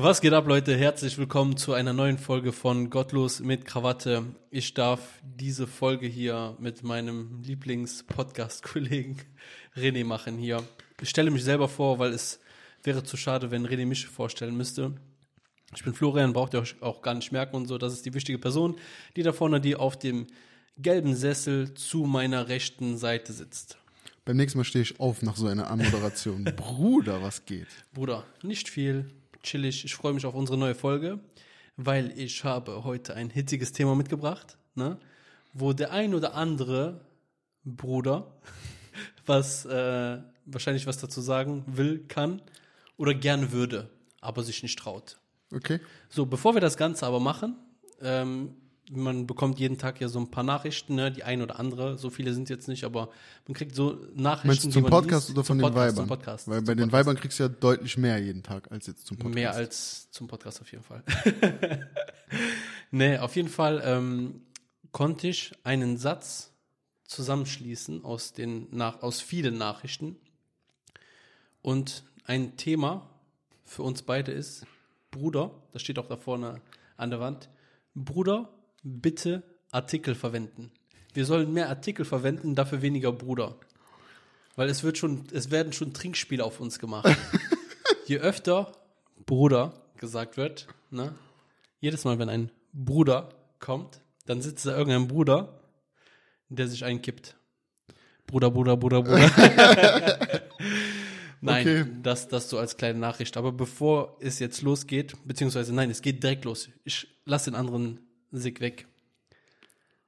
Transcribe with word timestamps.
Was 0.00 0.20
geht 0.20 0.32
ab, 0.32 0.46
Leute? 0.46 0.76
Herzlich 0.76 1.18
willkommen 1.18 1.56
zu 1.56 1.72
einer 1.72 1.92
neuen 1.92 2.18
Folge 2.18 2.52
von 2.52 2.88
Gottlos 2.88 3.40
mit 3.40 3.64
Krawatte. 3.64 4.26
Ich 4.48 4.72
darf 4.72 5.00
diese 5.24 5.66
Folge 5.66 6.06
hier 6.06 6.56
mit 6.60 6.84
meinem 6.84 7.42
Lieblings-Podcast-Kollegen 7.42 9.16
René 9.76 10.04
machen 10.04 10.38
hier. 10.38 10.62
Ich 11.00 11.08
stelle 11.08 11.32
mich 11.32 11.42
selber 11.42 11.68
vor, 11.68 11.98
weil 11.98 12.12
es 12.12 12.38
wäre 12.84 13.02
zu 13.02 13.16
schade, 13.16 13.50
wenn 13.50 13.66
René 13.66 13.86
mich 13.86 14.06
vorstellen 14.06 14.56
müsste. 14.56 14.94
Ich 15.74 15.82
bin 15.82 15.94
Florian, 15.94 16.32
braucht 16.32 16.54
ihr 16.54 16.60
euch 16.60 16.80
auch 16.80 17.02
gar 17.02 17.14
nicht 17.14 17.32
merken 17.32 17.56
und 17.56 17.66
so. 17.66 17.76
Das 17.76 17.92
ist 17.92 18.06
die 18.06 18.14
wichtige 18.14 18.38
Person, 18.38 18.76
die 19.16 19.24
da 19.24 19.32
vorne, 19.32 19.60
die 19.60 19.74
auf 19.74 19.98
dem 19.98 20.28
gelben 20.76 21.16
Sessel 21.16 21.74
zu 21.74 22.04
meiner 22.04 22.46
rechten 22.46 22.98
Seite 22.98 23.32
sitzt. 23.32 23.78
Beim 24.24 24.36
nächsten 24.36 24.58
Mal 24.58 24.64
stehe 24.64 24.84
ich 24.84 25.00
auf 25.00 25.22
nach 25.22 25.36
so 25.36 25.48
einer 25.48 25.68
Anmoderation. 25.68 26.44
Bruder, 26.56 27.20
was 27.20 27.46
geht? 27.46 27.66
Bruder, 27.92 28.24
nicht 28.44 28.68
viel, 28.68 29.10
chillig. 29.42 29.84
Ich 29.84 29.94
freue 29.94 30.12
mich 30.12 30.26
auf 30.26 30.34
unsere 30.34 30.58
neue 30.58 30.74
Folge, 30.74 31.20
weil 31.76 32.12
ich 32.18 32.44
habe 32.44 32.84
heute 32.84 33.14
ein 33.14 33.30
hitziges 33.30 33.72
Thema 33.72 33.94
mitgebracht, 33.94 34.58
ne? 34.74 34.98
wo 35.52 35.72
der 35.72 35.92
ein 35.92 36.14
oder 36.14 36.34
andere 36.34 37.00
Bruder 37.64 38.32
was 39.26 39.64
äh, 39.66 40.18
wahrscheinlich 40.46 40.86
was 40.86 40.98
dazu 40.98 41.20
sagen 41.20 41.64
will, 41.66 42.04
kann 42.08 42.42
oder 42.96 43.14
gerne 43.14 43.52
würde, 43.52 43.90
aber 44.20 44.42
sich 44.42 44.62
nicht 44.62 44.78
traut. 44.78 45.18
Okay. 45.54 45.80
So, 46.08 46.26
bevor 46.26 46.54
wir 46.54 46.60
das 46.60 46.76
Ganze 46.76 47.06
aber 47.06 47.20
machen, 47.20 47.56
ähm, 48.00 48.54
man 48.90 49.26
bekommt 49.26 49.58
jeden 49.58 49.78
Tag 49.78 50.00
ja 50.00 50.08
so 50.08 50.18
ein 50.18 50.30
paar 50.30 50.44
Nachrichten, 50.44 50.94
ne, 50.94 51.10
die 51.10 51.24
ein 51.24 51.42
oder 51.42 51.58
andere, 51.58 51.98
so 51.98 52.10
viele 52.10 52.32
sind 52.32 52.48
jetzt 52.48 52.68
nicht, 52.68 52.84
aber 52.84 53.10
man 53.46 53.54
kriegt 53.54 53.74
so 53.74 53.98
Nachrichten. 54.14 54.48
Meinst 54.48 54.64
du 54.64 54.70
zum 54.70 54.84
Podcast 54.84 55.28
liest, 55.28 55.38
oder 55.38 55.44
von 55.44 55.58
zum 55.58 55.58
den 55.58 55.74
Podcast, 55.74 55.96
Weibern? 55.96 56.08
Podcast, 56.08 56.48
Weil 56.48 56.62
bei 56.62 56.74
den 56.74 56.88
Podcast. 56.88 56.92
Weibern 56.92 57.16
kriegst 57.16 57.38
du 57.38 57.42
ja 57.44 57.48
deutlich 57.48 57.96
mehr 57.98 58.18
jeden 58.18 58.42
Tag 58.42 58.70
als 58.70 58.86
jetzt 58.86 59.06
zum 59.06 59.16
Podcast. 59.16 59.34
Mehr 59.34 59.54
als 59.54 60.10
zum 60.10 60.28
Podcast 60.28 60.60
auf 60.60 60.72
jeden 60.72 60.84
Fall. 60.84 61.02
nee, 62.90 63.18
auf 63.18 63.36
jeden 63.36 63.48
Fall 63.48 63.82
ähm, 63.84 64.42
konnte 64.92 65.28
ich 65.28 65.52
einen 65.64 65.98
Satz 65.98 66.52
zusammenschließen 67.04 68.04
aus, 68.04 68.32
den, 68.32 68.68
nach, 68.70 69.02
aus 69.02 69.20
vielen 69.20 69.58
Nachrichten. 69.58 70.16
Und 71.62 72.04
ein 72.24 72.56
Thema 72.56 73.08
für 73.64 73.82
uns 73.82 74.02
beide 74.02 74.32
ist, 74.32 74.66
Bruder, 75.10 75.50
das 75.72 75.82
steht 75.82 75.98
auch 75.98 76.06
da 76.06 76.16
vorne 76.16 76.60
an 76.96 77.10
der 77.10 77.20
Wand, 77.20 77.48
Bruder, 77.94 78.48
bitte 78.82 79.42
Artikel 79.70 80.14
verwenden. 80.14 80.70
Wir 81.14 81.24
sollen 81.24 81.52
mehr 81.52 81.68
Artikel 81.68 82.04
verwenden, 82.04 82.54
dafür 82.54 82.82
weniger 82.82 83.12
Bruder. 83.12 83.56
Weil 84.56 84.68
es 84.68 84.82
wird 84.82 84.98
schon, 84.98 85.24
es 85.32 85.50
werden 85.50 85.72
schon 85.72 85.92
Trinkspiele 85.94 86.44
auf 86.44 86.60
uns 86.60 86.78
gemacht. 86.78 87.16
Je 88.06 88.18
öfter 88.18 88.72
Bruder 89.26 89.72
gesagt 89.96 90.36
wird, 90.36 90.66
ne? 90.90 91.14
Jedes 91.80 92.04
Mal, 92.04 92.18
wenn 92.18 92.28
ein 92.28 92.50
Bruder 92.72 93.28
kommt, 93.60 94.00
dann 94.26 94.42
sitzt 94.42 94.66
da 94.66 94.76
irgendein 94.76 95.08
Bruder, 95.08 95.60
der 96.48 96.66
sich 96.68 96.84
einkippt. 96.84 97.36
Bruder, 98.26 98.50
Bruder, 98.50 98.76
Bruder, 98.76 99.02
Bruder. 99.02 99.30
Nein, 101.40 101.62
Okay. 101.66 101.86
das, 102.02 102.28
das 102.28 102.50
so 102.50 102.58
als 102.58 102.76
kleine 102.76 102.98
Nachricht. 102.98 103.36
Aber 103.36 103.52
bevor 103.52 104.16
es 104.20 104.38
jetzt 104.40 104.62
losgeht, 104.62 105.14
beziehungsweise 105.24 105.72
nein, 105.72 105.88
es 105.90 106.02
geht 106.02 106.22
direkt 106.22 106.44
los. 106.44 106.68
Ich 106.84 107.06
lasse 107.24 107.50
den 107.50 107.54
anderen 107.54 108.00
Sig 108.32 108.60
weg. 108.60 108.86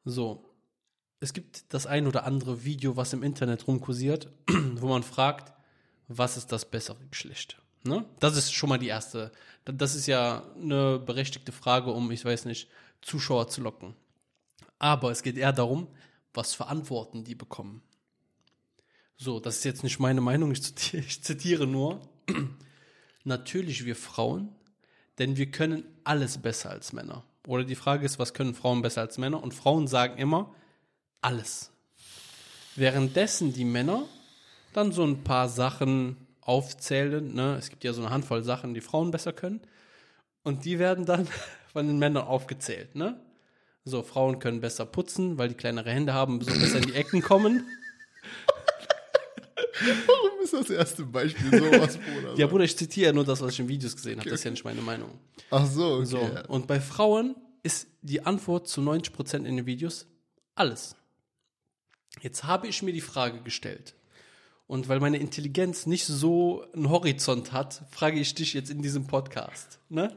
So. 0.05 0.47
Es 1.23 1.35
gibt 1.35 1.73
das 1.75 1.87
ein 1.87 2.07
oder 2.07 2.25
andere 2.25 2.65
Video, 2.65 2.97
was 2.97 3.13
im 3.13 3.23
Internet 3.23 3.67
rumkursiert, 3.67 4.33
wo 4.49 4.89
man 4.89 5.03
fragt, 5.03 5.53
was 6.09 6.37
ist 6.37 6.51
das 6.51 6.71
bessere 6.71 7.05
Geschlecht? 7.11 7.61
Ne? 7.85 8.05
Das 8.19 8.37
ist 8.37 8.53
schon 8.53 8.69
mal 8.69 8.79
die 8.79 8.89
erste. 8.89 9.31
Das 9.65 9.95
ist 9.95 10.07
ja 10.07 10.45
eine 10.57 10.99
berechtigte 10.99 11.53
Frage, 11.53 11.93
um, 11.93 12.11
ich 12.11 12.25
weiß 12.25 12.47
nicht, 12.47 12.69
Zuschauer 13.03 13.49
zu 13.49 13.61
locken. 13.61 13.95
Aber 14.79 15.11
es 15.11 15.23
geht 15.23 15.37
eher 15.37 15.53
darum, 15.53 15.89
was 16.33 16.55
für 16.55 16.67
Antworten 16.67 17.25
die 17.25 17.35
bekommen. 17.35 17.83
So, 19.17 19.41
das 19.41 19.57
ist 19.57 19.65
jetzt 19.65 19.85
nicht 19.85 19.99
meine 19.99 20.23
Meinung, 20.23 20.51
ich 20.53 20.63
zitiere, 20.63 21.03
ich 21.03 21.23
zitiere 21.23 21.67
nur. 21.67 22.01
Natürlich 23.25 23.85
wir 23.85 23.97
Frauen, 23.97 24.55
denn 25.19 25.37
wir 25.37 25.51
können 25.51 25.85
alles 26.05 26.39
besser 26.39 26.71
als 26.71 26.95
Männer. 26.95 27.25
Oder 27.47 27.65
die 27.65 27.75
Frage 27.75 28.05
ist, 28.05 28.19
was 28.19 28.35
können 28.35 28.55
Frauen 28.55 28.83
besser 28.83 29.01
als 29.01 29.19
Männer? 29.19 29.43
Und 29.43 29.55
Frauen 29.55 29.87
sagen 29.87 30.19
immer, 30.19 30.55
alles. 31.21 31.71
Währenddessen 32.77 33.53
die 33.53 33.65
Männer 33.65 34.05
dann 34.73 34.93
so 34.93 35.05
ein 35.05 35.25
paar 35.25 35.49
Sachen 35.49 36.17
aufzählen. 36.41 37.35
Ne? 37.35 37.57
Es 37.59 37.71
gibt 37.71 37.85
ja 37.85 37.93
so 37.93 38.03
eine 38.03 38.11
Handvoll 38.11 38.43
Sachen, 38.43 38.75
die 38.75 38.81
Frauen 38.81 39.11
besser 39.11 39.33
können. 39.33 39.61
Und 40.43 40.65
die 40.65 40.79
werden 40.79 41.05
dann 41.05 41.29
von 41.73 41.87
den 41.87 41.99
Männern 41.99 42.25
aufgezählt. 42.25 42.95
Ne? 42.95 43.21
So, 43.85 44.03
Frauen 44.03 44.39
können 44.39 44.61
besser 44.61 44.87
putzen, 44.87 45.39
weil 45.39 45.49
die 45.49 45.55
kleinere 45.55 45.91
Hände 45.91 46.13
haben, 46.13 46.41
so 46.41 46.53
besser 46.53 46.79
in 46.79 46.87
die 46.89 46.95
Ecken 46.95 47.23
kommen. 47.23 47.67
Warum 50.41 50.61
ist 50.61 50.71
das 50.71 50.71
erste 50.71 51.05
Beispiel 51.05 51.51
sowas, 51.51 51.99
Bruder? 52.15 52.35
Ja, 52.35 52.47
Bruder, 52.47 52.65
ich 52.65 52.77
zitiere 52.77 53.09
ja 53.09 53.13
nur 53.13 53.25
das, 53.25 53.41
was 53.41 53.53
ich 53.53 53.61
in 53.61 53.69
Videos 53.69 53.95
gesehen 53.95 54.19
habe. 54.19 54.31
Das 54.31 54.41
ist 54.41 54.45
ja 54.45 54.51
nicht 54.51 54.65
meine 54.65 54.81
Meinung. 54.81 55.19
Ach 55.51 55.67
so, 55.67 55.97
okay. 55.97 56.07
So, 56.07 56.31
und 56.49 56.67
bei 56.67 56.81
Frauen 56.81 57.37
ist 57.63 57.89
die 58.01 58.25
Antwort 58.25 58.67
zu 58.67 58.81
90% 58.81 59.45
in 59.45 59.57
den 59.57 59.67
Videos 59.67 60.07
alles. 60.55 60.97
Jetzt 62.23 62.45
habe 62.45 62.69
ich 62.69 62.83
mir 62.83 62.93
die 62.93 63.03
Frage 63.03 63.43
gestellt. 63.43 63.95
Und 64.67 64.89
weil 64.89 65.01
meine 65.01 65.19
Intelligenz 65.19 65.85
nicht 65.85 66.07
so 66.07 66.65
einen 66.73 66.89
Horizont 66.89 67.53
hat, 67.53 67.83
frage 67.91 68.19
ich 68.19 68.35
dich 68.35 68.55
jetzt 68.55 68.71
in 68.71 68.83
diesem 68.83 69.07
Podcast. 69.07 69.79
Ne? 69.89 70.17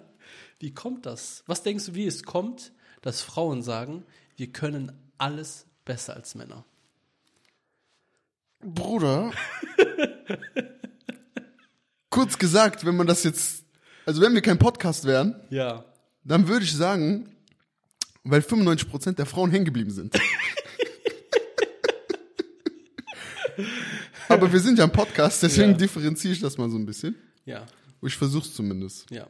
Wie 0.59 0.73
kommt 0.73 1.05
das? 1.05 1.44
Was 1.47 1.63
denkst 1.63 1.88
du, 1.88 1.95
wie 1.95 2.05
es 2.05 2.23
kommt, 2.23 2.72
dass 3.01 3.22
Frauen 3.22 3.61
sagen, 3.61 4.05
wir 4.38 4.47
können 4.47 4.91
alles 5.17 5.66
besser 5.84 6.13
als 6.13 6.35
Männer? 6.35 6.66
Bruder. 8.61 9.31
Kurz 12.09 12.38
gesagt, 12.38 12.85
wenn 12.85 12.95
man 12.95 13.07
das 13.07 13.23
jetzt, 13.23 13.63
also 14.06 14.22
wenn 14.22 14.34
wir 14.34 14.41
kein 14.41 14.59
Podcast 14.59 15.06
wären, 15.06 15.35
Ja. 15.50 15.84
dann 16.23 16.47
würde 16.47 16.63
ich 16.66 16.73
sagen, 16.73 17.29
weil 18.23 18.41
95% 18.41 19.17
der 19.17 19.25
Frauen 19.25 19.51
hängen 19.51 19.66
geblieben 19.66 19.91
sind. 19.91 20.13
Aber 24.29 24.51
wir 24.51 24.59
sind 24.59 24.79
ja 24.79 24.85
ein 24.85 24.91
Podcast, 24.91 25.44
deswegen 25.44 25.72
Ja. 25.72 25.78
differenziere 25.78 26.34
ich 26.34 26.40
das 26.40 26.57
mal 26.57 26.69
so 26.69 26.78
ein 26.78 26.85
bisschen. 26.85 27.16
Ja. 27.45 27.66
Ich 28.01 28.16
versuch's 28.17 28.53
zumindest. 28.53 29.09
Ja. 29.11 29.28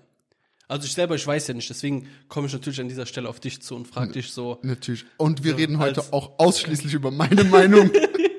Also 0.68 0.86
ich 0.86 0.94
selber, 0.94 1.16
ich 1.16 1.26
weiß 1.28 1.48
ja 1.48 1.54
nicht, 1.54 1.70
deswegen 1.70 2.08
komme 2.30 2.48
ich 2.48 2.54
natürlich 2.54 2.80
an 2.80 2.88
dieser 2.88 3.06
Stelle 3.06 3.28
auf 3.30 3.40
dich 3.40 3.62
zu 3.62 3.76
und 3.76 3.88
frage 3.88 4.14
dich 4.14 4.32
so, 4.32 4.60
Natürlich. 4.64 5.06
Und 5.18 5.44
wir 5.44 5.52
So, 5.52 5.58
reden 5.58 5.78
heute 5.80 6.02
auch 6.14 6.40
ausschließlich 6.40 6.94
über 6.94 7.12
meine 7.12 7.44
Meinung. 7.44 7.92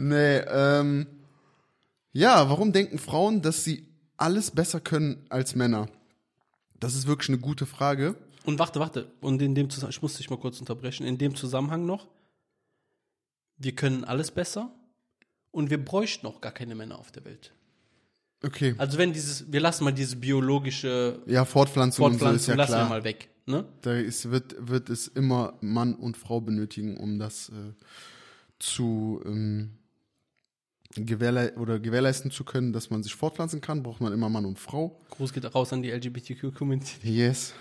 nee, 0.00 0.38
ähm, 0.38 1.06
ja, 2.12 2.48
warum 2.48 2.72
denken 2.72 2.98
Frauen, 2.98 3.42
dass 3.42 3.64
sie 3.64 3.86
alles 4.16 4.50
besser 4.50 4.80
können 4.80 5.24
als 5.28 5.54
Männer? 5.54 5.88
Das 6.78 6.94
ist 6.94 7.06
wirklich 7.06 7.28
eine 7.28 7.38
gute 7.38 7.66
Frage. 7.66 8.16
Und 8.44 8.58
warte, 8.58 8.80
warte. 8.80 9.12
Und 9.20 9.40
in 9.42 9.54
dem 9.54 9.68
Zusammenhang, 9.70 9.96
ich 9.96 10.02
muss 10.02 10.16
dich 10.16 10.30
mal 10.30 10.38
kurz 10.38 10.58
unterbrechen, 10.60 11.06
in 11.06 11.18
dem 11.18 11.34
Zusammenhang 11.34 11.86
noch, 11.86 12.08
wir 13.58 13.74
können 13.74 14.04
alles 14.04 14.30
besser 14.30 14.72
und 15.50 15.70
wir 15.70 15.84
bräuchten 15.84 16.26
auch 16.26 16.40
gar 16.40 16.52
keine 16.52 16.74
Männer 16.74 16.98
auf 16.98 17.12
der 17.12 17.24
Welt. 17.24 17.52
Okay. 18.42 18.74
Also 18.78 18.96
wenn 18.96 19.12
dieses, 19.12 19.52
wir 19.52 19.60
lassen 19.60 19.84
mal 19.84 19.92
diese 19.92 20.16
biologische 20.16 21.20
Ja, 21.26 21.44
Fortpflanzung, 21.44 22.06
und 22.06 22.12
so 22.12 22.16
ist 22.16 22.20
Fortpflanzung, 22.46 22.52
ja 22.52 22.56
lassen 22.56 22.72
wir 22.72 22.76
klar. 22.76 22.88
mal 22.88 23.04
weg. 23.04 23.28
Ne? 23.44 23.64
Da 23.82 23.94
ist, 23.94 24.30
wird, 24.30 24.54
wird 24.58 24.88
es 24.88 25.08
immer 25.08 25.54
Mann 25.60 25.94
und 25.94 26.16
Frau 26.16 26.40
benötigen, 26.40 26.96
um 26.96 27.18
das 27.18 27.50
äh, 27.50 27.74
zu 28.58 29.20
ähm, 29.26 29.72
gewährlei 30.96 31.56
oder 31.56 31.78
gewährleisten 31.78 32.30
zu 32.30 32.44
können, 32.44 32.72
dass 32.72 32.90
man 32.90 33.02
sich 33.02 33.14
fortpflanzen 33.14 33.60
kann, 33.60 33.82
braucht 33.82 34.00
man 34.00 34.12
immer 34.12 34.28
Mann 34.28 34.44
und 34.44 34.58
Frau. 34.58 35.00
Gruß 35.10 35.32
geht 35.32 35.54
raus 35.54 35.72
an 35.72 35.82
die 35.82 35.90
LGBTQ-Community. 35.90 36.96
Yes. 37.08 37.54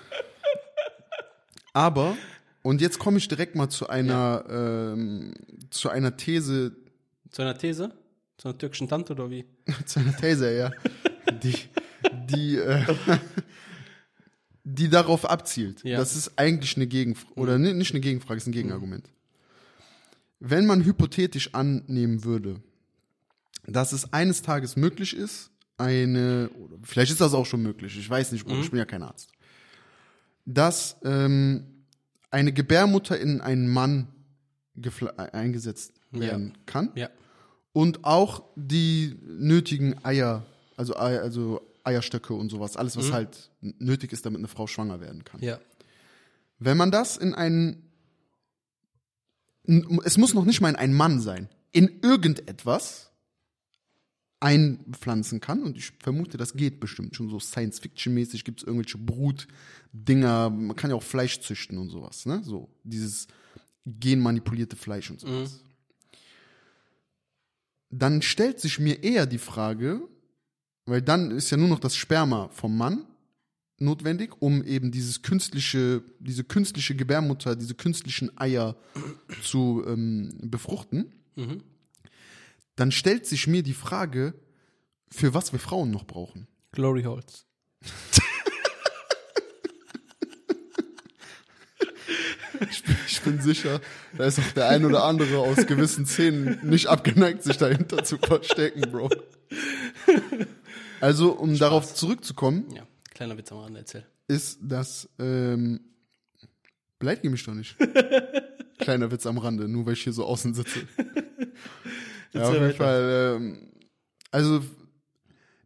Aber, 1.74 2.18
und 2.64 2.82
jetzt 2.82 2.98
komme 3.00 3.18
ich 3.20 3.28
direkt 3.28 3.56
mal 3.56 3.70
zu 3.70 3.88
einer, 3.90 4.44
ähm, 4.50 5.34
zu 5.70 5.90
einer 5.90 6.18
These, 6.18 6.76
Zu 7.30 7.44
einer 7.44 7.58
These? 7.58 7.92
Zu 8.38 8.48
einer 8.50 8.58
türkischen 8.58 8.88
Tante 8.88 9.14
oder 9.14 9.30
wie? 9.30 9.46
zu 9.86 10.00
einer 10.00 10.16
These, 10.18 10.58
ja, 10.58 10.72
die, 11.44 11.54
die, 12.30 12.56
äh, 12.56 12.84
die 14.64 14.90
darauf 14.90 15.30
abzielt. 15.30 15.84
Ja. 15.84 15.98
Das 16.00 16.16
ist 16.16 16.32
eigentlich 16.38 16.76
eine 16.76 16.88
Gegenfrage, 16.88 17.34
oder 17.40 17.58
ni- 17.60 17.74
nicht 17.74 17.92
eine 17.92 18.02
Gegenfrage, 18.02 18.38
ist 18.38 18.48
ein 18.48 18.52
Gegenargument. 18.54 19.08
Wenn 20.40 20.66
man 20.66 20.84
hypothetisch 20.86 21.54
annehmen 21.54 22.24
würde, 22.24 22.62
dass 23.66 23.92
es 23.92 24.14
eines 24.14 24.42
Tages 24.42 24.76
möglich 24.76 25.16
ist, 25.16 25.52
eine, 25.78 26.50
oder 26.60 26.78
vielleicht 26.84 27.12
ist 27.12 27.22
das 27.22 27.34
auch 27.34 27.46
schon 27.46 27.62
möglich, 27.62 27.98
ich 27.98 28.10
weiß 28.10 28.32
nicht, 28.34 28.46
Bruder, 28.46 28.60
ich 28.62 28.70
bin 28.70 28.80
ja 28.80 28.86
kein 28.86 29.04
Arzt, 29.04 29.32
dass 30.46 30.98
ähm, 31.04 31.64
eine 32.32 32.52
Gebärmutter 32.52 33.18
in 33.20 33.40
einen 33.42 33.68
Mann 33.68 34.08
äh, 34.76 35.10
eingesetzt 35.32 35.94
werden 36.12 36.54
kann 36.66 36.92
Ja. 36.96 37.10
und 37.72 38.04
auch 38.04 38.44
die 38.56 39.18
nötigen 39.26 40.04
Eier, 40.04 40.46
also, 40.76 40.98
Ei- 40.98 41.20
also 41.20 41.62
Eierstöcke 41.84 42.34
und 42.34 42.50
sowas, 42.50 42.76
alles, 42.76 42.98
was 42.98 43.12
halt 43.12 43.50
n- 43.62 43.74
nötig 43.80 44.12
ist, 44.12 44.26
damit 44.26 44.40
eine 44.40 44.48
Frau 44.48 44.68
schwanger 44.68 45.00
werden 45.02 45.24
kann. 45.24 45.42
Ja. 45.42 45.60
Wenn 46.60 46.76
man 46.78 46.92
das 46.92 47.16
in 47.16 47.34
einen, 47.36 47.84
es 50.04 50.18
muss 50.18 50.34
noch 50.34 50.46
nicht 50.46 50.62
mal 50.62 50.70
in 50.70 50.76
einen 50.76 50.94
Mann 50.94 51.22
sein, 51.22 51.48
in 51.72 52.00
irgendetwas 52.02 53.12
einpflanzen 54.40 55.40
kann, 55.42 55.64
und 55.64 55.78
ich 55.78 55.92
vermute, 56.00 56.38
das 56.38 56.54
geht 56.54 56.80
bestimmt 56.80 57.16
schon 57.16 57.30
so 57.30 57.40
Science-Fiction-mäßig, 57.40 58.44
gibt 58.46 58.62
es 58.62 58.68
irgendwelche 58.68 58.98
Brutdinger, 58.98 60.50
man 60.50 60.76
kann 60.76 60.90
ja 60.90 60.96
auch 60.96 61.04
Fleisch 61.04 61.42
züchten 61.42 61.78
und 61.78 61.90
sowas, 61.90 62.26
ne? 62.26 62.42
So, 62.44 62.70
dieses 62.84 63.28
genmanipulierte 63.86 64.76
Fleisch 64.76 65.10
und 65.12 65.20
sowas. 65.20 65.62
Dann 67.90 68.22
stellt 68.22 68.60
sich 68.60 68.80
mir 68.80 69.04
eher 69.04 69.26
die 69.26 69.40
Frage, 69.40 70.02
weil 70.86 71.02
dann 71.02 71.32
ist 71.32 71.50
ja 71.50 71.58
nur 71.58 71.68
noch 71.68 71.80
das 71.80 71.96
Sperma 71.96 72.50
vom 72.50 72.78
Mann 72.78 73.06
notwendig, 73.80 74.42
um 74.42 74.64
eben 74.64 74.92
dieses 74.92 75.22
künstliche, 75.22 76.04
diese 76.20 76.44
künstliche 76.44 76.96
Gebärmutter, 76.96 77.56
diese 77.56 77.76
künstlichen 77.76 78.38
Eier 78.38 78.76
zu 79.42 79.84
ähm, 79.88 80.38
befruchten. 80.44 81.12
Dann 82.80 82.94
stellt 82.94 83.26
sich 83.26 83.46
mir 83.46 83.62
die 83.62 83.74
Frage, 83.74 84.34
für 85.12 85.34
was 85.34 85.52
wir 85.52 85.60
Frauen 85.60 85.92
noch 85.92 86.06
brauchen. 86.08 86.48
Glory 86.72 87.04
Holes. 87.04 87.46
Ich 93.08 93.22
bin 93.22 93.42
sicher, 93.42 93.82
da 94.18 94.26
ist 94.26 94.40
auch 94.40 94.52
der 94.54 94.70
ein 94.70 94.86
oder 94.86 95.04
andere 95.04 95.40
aus 95.40 95.66
gewissen 95.66 96.06
Szenen 96.06 96.60
nicht 96.64 96.88
abgeneigt, 96.88 97.44
sich 97.44 97.58
dahinter 97.58 98.06
zu 98.06 98.18
verstecken, 98.18 98.90
Bro. 98.92 99.10
Also, 101.02 101.34
um 101.34 101.58
darauf 101.58 101.94
zurückzukommen, 101.94 102.66
Ja, 102.74 102.88
kleiner 103.14 103.38
Witz 103.38 103.52
am 103.52 103.60
Rande, 103.60 103.80
erzähl. 103.80 104.06
ist, 104.28 104.60
dass 104.62 105.10
ähm, 105.20 105.82
beleidige 106.98 107.30
mich 107.30 107.44
doch 107.44 107.54
nicht. 107.54 107.76
Kleiner 108.80 109.12
Witz 109.12 109.26
am 109.26 109.38
Rande, 109.38 109.68
nur 109.68 109.86
weil 109.86 109.94
ich 109.94 110.04
hier 110.04 110.14
so 110.14 110.24
außen 110.26 110.54
sitze. 110.54 110.80
ja, 112.34 112.44
auf 112.44 112.54
jeden 112.54 112.66
weiter. 112.66 112.76
Fall. 112.76 113.36
Ähm, 113.38 113.72
also 114.32 114.64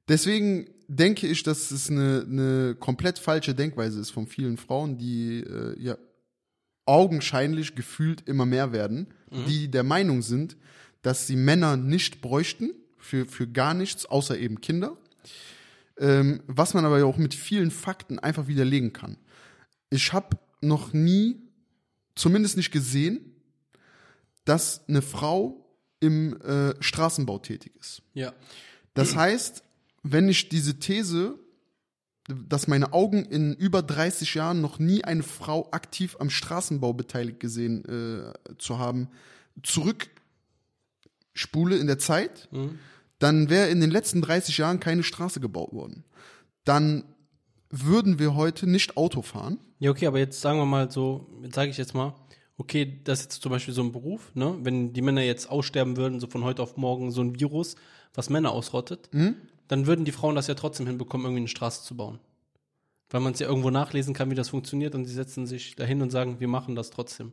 deswegen 0.08 0.70
denke 0.88 1.28
ich, 1.28 1.44
dass 1.44 1.72
es 1.72 1.90
eine, 1.90 2.26
eine 2.30 2.76
komplett 2.76 3.20
falsche 3.20 3.56
Denkweise 3.56 4.00
ist 4.00 4.12
von 4.12 4.28
vielen 4.28 4.58
Frauen, 4.58 4.98
die 4.98 5.40
äh, 5.40 5.80
ja 5.80 5.98
augenscheinlich 6.86 7.76
gefühlt 7.76 8.28
immer 8.28 8.46
mehr 8.46 8.74
werden, 8.74 9.08
die 9.48 9.70
der 9.70 9.84
Meinung 9.84 10.22
sind, 10.22 10.58
dass 11.02 11.28
sie 11.28 11.36
Männer 11.36 11.78
nicht 11.78 12.22
bräuchten 12.22 12.72
für, 12.98 13.26
für 13.26 13.48
gar 13.48 13.74
nichts, 13.74 14.06
außer 14.06 14.38
eben 14.38 14.62
Kinder. 14.62 14.98
Ähm, 15.98 16.42
was 16.48 16.74
man 16.74 16.86
aber 16.86 17.00
ja 17.00 17.06
auch 17.06 17.18
mit 17.18 17.34
vielen 17.34 17.72
Fakten 17.72 18.20
einfach 18.20 18.48
widerlegen 18.48 18.94
kann. 18.94 19.18
Ich 19.90 20.12
habe 20.12 20.38
noch 20.62 20.94
nie, 20.94 21.40
zumindest 22.16 22.58
nicht 22.58 22.72
gesehen, 22.72 23.36
dass 24.46 24.88
eine 24.88 25.02
Frau 25.02 25.63
im 26.04 26.40
äh, 26.42 26.76
Straßenbau 26.82 27.40
tätig 27.40 27.72
ist. 27.80 28.02
Ja. 28.14 28.34
Das 28.94 29.16
heißt, 29.16 29.64
wenn 30.04 30.28
ich 30.28 30.50
diese 30.50 30.78
These, 30.80 31.40
dass 32.28 32.68
meine 32.68 32.92
Augen 32.92 33.24
in 33.24 33.54
über 33.54 33.82
30 33.82 34.34
Jahren 34.36 34.60
noch 34.60 34.80
nie 34.80 35.06
eine 35.06 35.24
Frau 35.24 35.72
aktiv 35.72 36.18
am 36.20 36.30
Straßenbau 36.30 36.94
beteiligt 36.94 37.40
gesehen 37.40 37.86
äh, 37.86 38.34
zu 38.58 38.80
haben, 38.80 39.08
zurückspule 39.64 40.08
in 41.78 41.88
der 41.88 42.00
Zeit, 42.00 42.50
dann 43.20 43.50
wäre 43.50 43.70
in 43.70 43.80
den 43.80 43.92
letzten 43.92 44.22
30 44.22 44.58
Jahren 44.58 44.80
keine 44.82 45.04
Straße 45.04 45.40
gebaut 45.40 45.72
worden. 45.72 46.04
Dann 46.66 47.06
würden 47.70 48.20
wir 48.20 48.36
heute 48.36 48.68
nicht 48.68 48.98
Auto 48.98 49.22
fahren. 49.22 49.60
Ja, 49.80 49.92
okay, 49.92 50.08
aber 50.08 50.20
jetzt 50.20 50.42
sagen 50.42 50.60
wir 50.60 50.66
mal 50.66 50.92
so, 50.92 51.28
jetzt 51.42 51.56
sage 51.56 51.72
ich 51.72 51.78
jetzt 51.78 51.94
mal, 51.94 52.14
okay, 52.58 53.00
das 53.04 53.20
ist 53.20 53.26
jetzt 53.26 53.42
zum 53.42 53.52
Beispiel 53.52 53.74
so 53.74 53.82
ein 53.84 53.92
Beruf, 53.92 54.32
ne? 54.36 54.58
Wenn 54.62 54.94
die 54.94 55.02
Männer 55.02 55.22
jetzt 55.22 55.50
aussterben 55.50 55.98
würden, 55.98 56.20
so 56.20 56.28
von 56.28 56.44
heute 56.44 56.62
auf 56.62 56.78
morgen, 56.78 57.12
so 57.12 57.22
ein 57.22 57.40
Virus, 57.40 57.76
was 58.14 58.30
Männer 58.30 58.52
ausrottet, 58.52 59.10
dann 59.68 59.88
würden 59.88 60.06
die 60.06 60.12
Frauen 60.12 60.36
das 60.36 60.48
ja 60.48 60.54
trotzdem 60.54 60.86
hinbekommen, 60.88 61.26
irgendwie 61.26 61.42
eine 61.42 61.48
Straße 61.48 61.84
zu 61.84 61.96
bauen. 61.98 62.20
Weil 63.10 63.22
man 63.22 63.34
es 63.34 63.40
ja 63.40 63.48
irgendwo 63.48 63.70
nachlesen 63.70 64.14
kann, 64.14 64.30
wie 64.32 64.36
das 64.36 64.50
funktioniert 64.50 64.94
und 64.96 65.06
sie 65.06 65.14
setzen 65.14 65.46
sich 65.48 65.76
dahin 65.76 66.02
und 66.02 66.10
sagen, 66.12 66.40
wir 66.40 66.48
machen 66.48 66.76
das 66.76 66.90
trotzdem. 66.90 67.32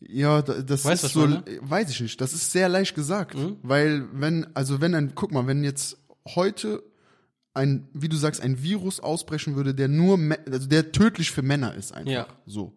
Ja, 0.00 0.42
da- 0.42 0.60
das 0.62 0.84
Weißt 0.84 1.04
ist 1.04 1.12
so, 1.14 1.26
weiß 1.60 1.90
ich 1.90 2.00
nicht. 2.00 2.20
Das 2.20 2.32
ist 2.34 2.52
sehr 2.52 2.68
leicht 2.68 2.94
gesagt, 2.94 3.34
Mhm. 3.34 3.56
weil 3.62 4.06
wenn, 4.12 4.46
also 4.54 4.80
wenn 4.80 4.94
ein, 4.94 5.12
guck 5.14 5.32
mal, 5.32 5.46
wenn 5.46 5.64
jetzt 5.64 5.96
heute 6.34 6.82
ein, 7.54 7.88
wie 7.94 8.08
du 8.08 8.16
sagst, 8.16 8.42
ein 8.42 8.62
Virus 8.62 9.00
ausbrechen 9.00 9.56
würde, 9.56 9.74
der 9.74 9.88
nur, 9.88 10.18
also 10.50 10.68
der 10.68 10.92
tödlich 10.92 11.30
für 11.30 11.42
Männer 11.42 11.74
ist 11.74 11.92
einfach, 11.92 12.10
Ja. 12.12 12.26
so. 12.46 12.72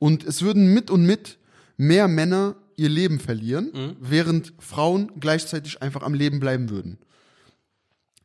Und 0.00 0.24
es 0.24 0.42
würden 0.42 0.74
mit 0.74 0.90
und 0.90 1.04
mit 1.04 1.38
mehr 1.76 2.08
Männer 2.08 2.56
ihr 2.76 2.88
Leben 2.88 3.20
verlieren, 3.20 3.70
Mhm. 3.72 3.96
während 4.00 4.52
Frauen 4.58 5.12
gleichzeitig 5.20 5.80
einfach 5.82 6.02
am 6.02 6.14
Leben 6.14 6.40
bleiben 6.40 6.70
würden. 6.70 6.98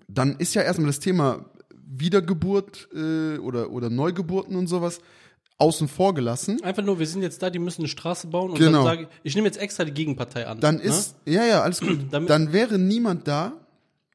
Dann 0.07 0.35
ist 0.37 0.53
ja 0.55 0.61
erstmal 0.61 0.87
das 0.87 0.99
Thema 0.99 1.45
Wiedergeburt 1.87 2.87
äh, 2.95 3.37
oder, 3.39 3.71
oder 3.71 3.89
Neugeburten 3.89 4.55
und 4.55 4.67
sowas 4.67 4.99
außen 5.57 5.87
vor 5.87 6.13
gelassen. 6.13 6.61
Einfach 6.63 6.83
nur, 6.83 6.99
wir 6.99 7.07
sind 7.07 7.21
jetzt 7.21 7.41
da, 7.41 7.49
die 7.49 7.59
müssen 7.59 7.81
eine 7.81 7.87
Straße 7.87 8.27
bauen 8.27 8.51
und 8.51 8.57
Genau. 8.57 8.79
dann 8.79 8.83
sage 8.85 9.01
ich, 9.03 9.07
ich 9.23 9.35
nehme 9.35 9.47
jetzt 9.47 9.57
extra 9.57 9.85
die 9.85 9.93
Gegenpartei 9.93 10.47
an. 10.47 10.59
dann 10.59 10.77
ne? 10.77 10.81
ist, 10.83 11.15
ja, 11.25 11.45
ja, 11.45 11.61
alles 11.61 11.79
gut. 11.79 11.99
Damit- 12.11 12.29
dann 12.29 12.51
wäre 12.53 12.77
niemand 12.77 13.27
da, 13.27 13.53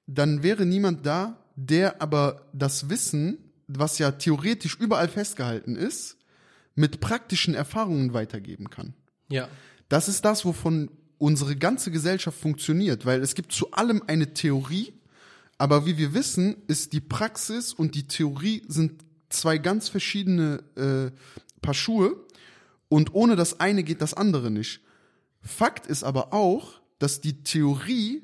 dann 0.07 0.43
wäre 0.43 0.67
niemand 0.67 1.07
da, 1.07 1.37
der 1.57 2.01
aber 2.03 2.47
das 2.53 2.89
Wissen, 2.91 3.39
was 3.69 3.99
ja 3.99 4.11
theoretisch 4.13 4.77
überall 4.79 5.09
festgehalten 5.09 5.77
ist, 5.77 6.17
mit 6.75 7.01
praktischen 7.01 7.55
Erfahrungen 7.55 8.13
weitergeben 8.13 8.71
kann. 8.71 8.95
Ja. 9.29 9.49
Das 9.89 10.09
ist 10.09 10.25
das, 10.25 10.45
wovon 10.45 10.91
unsere 11.19 11.57
ganze 11.57 11.91
Gesellschaft 11.91 12.39
funktioniert, 12.39 13.05
weil 13.07 13.21
es 13.23 13.35
gibt 13.35 13.53
zu 13.53 13.73
allem 13.73 14.03
eine 14.07 14.33
Theorie, 14.35 14.93
aber 15.59 15.85
wie 15.85 15.99
wir 15.99 16.15
wissen, 16.15 16.57
ist 16.69 16.93
die 16.93 17.01
Praxis 17.01 17.73
und 17.75 17.95
die 17.95 18.07
Theorie 18.09 18.63
sind 18.69 19.05
zwei 19.29 19.59
ganz 19.59 19.89
verschiedene 19.89 20.63
äh, 20.77 21.11
Paar 21.61 21.75
Schuhe 21.75 22.17
und 22.89 23.15
ohne 23.15 23.37
das 23.37 23.61
eine 23.61 23.83
geht 23.83 24.01
das 24.01 24.15
andere 24.15 24.51
nicht. 24.51 24.81
Fakt 25.43 25.87
ist 25.87 26.03
aber 26.05 26.33
auch, 26.33 26.81
dass 26.99 27.21
die 27.21 27.43
Theorie 27.43 28.23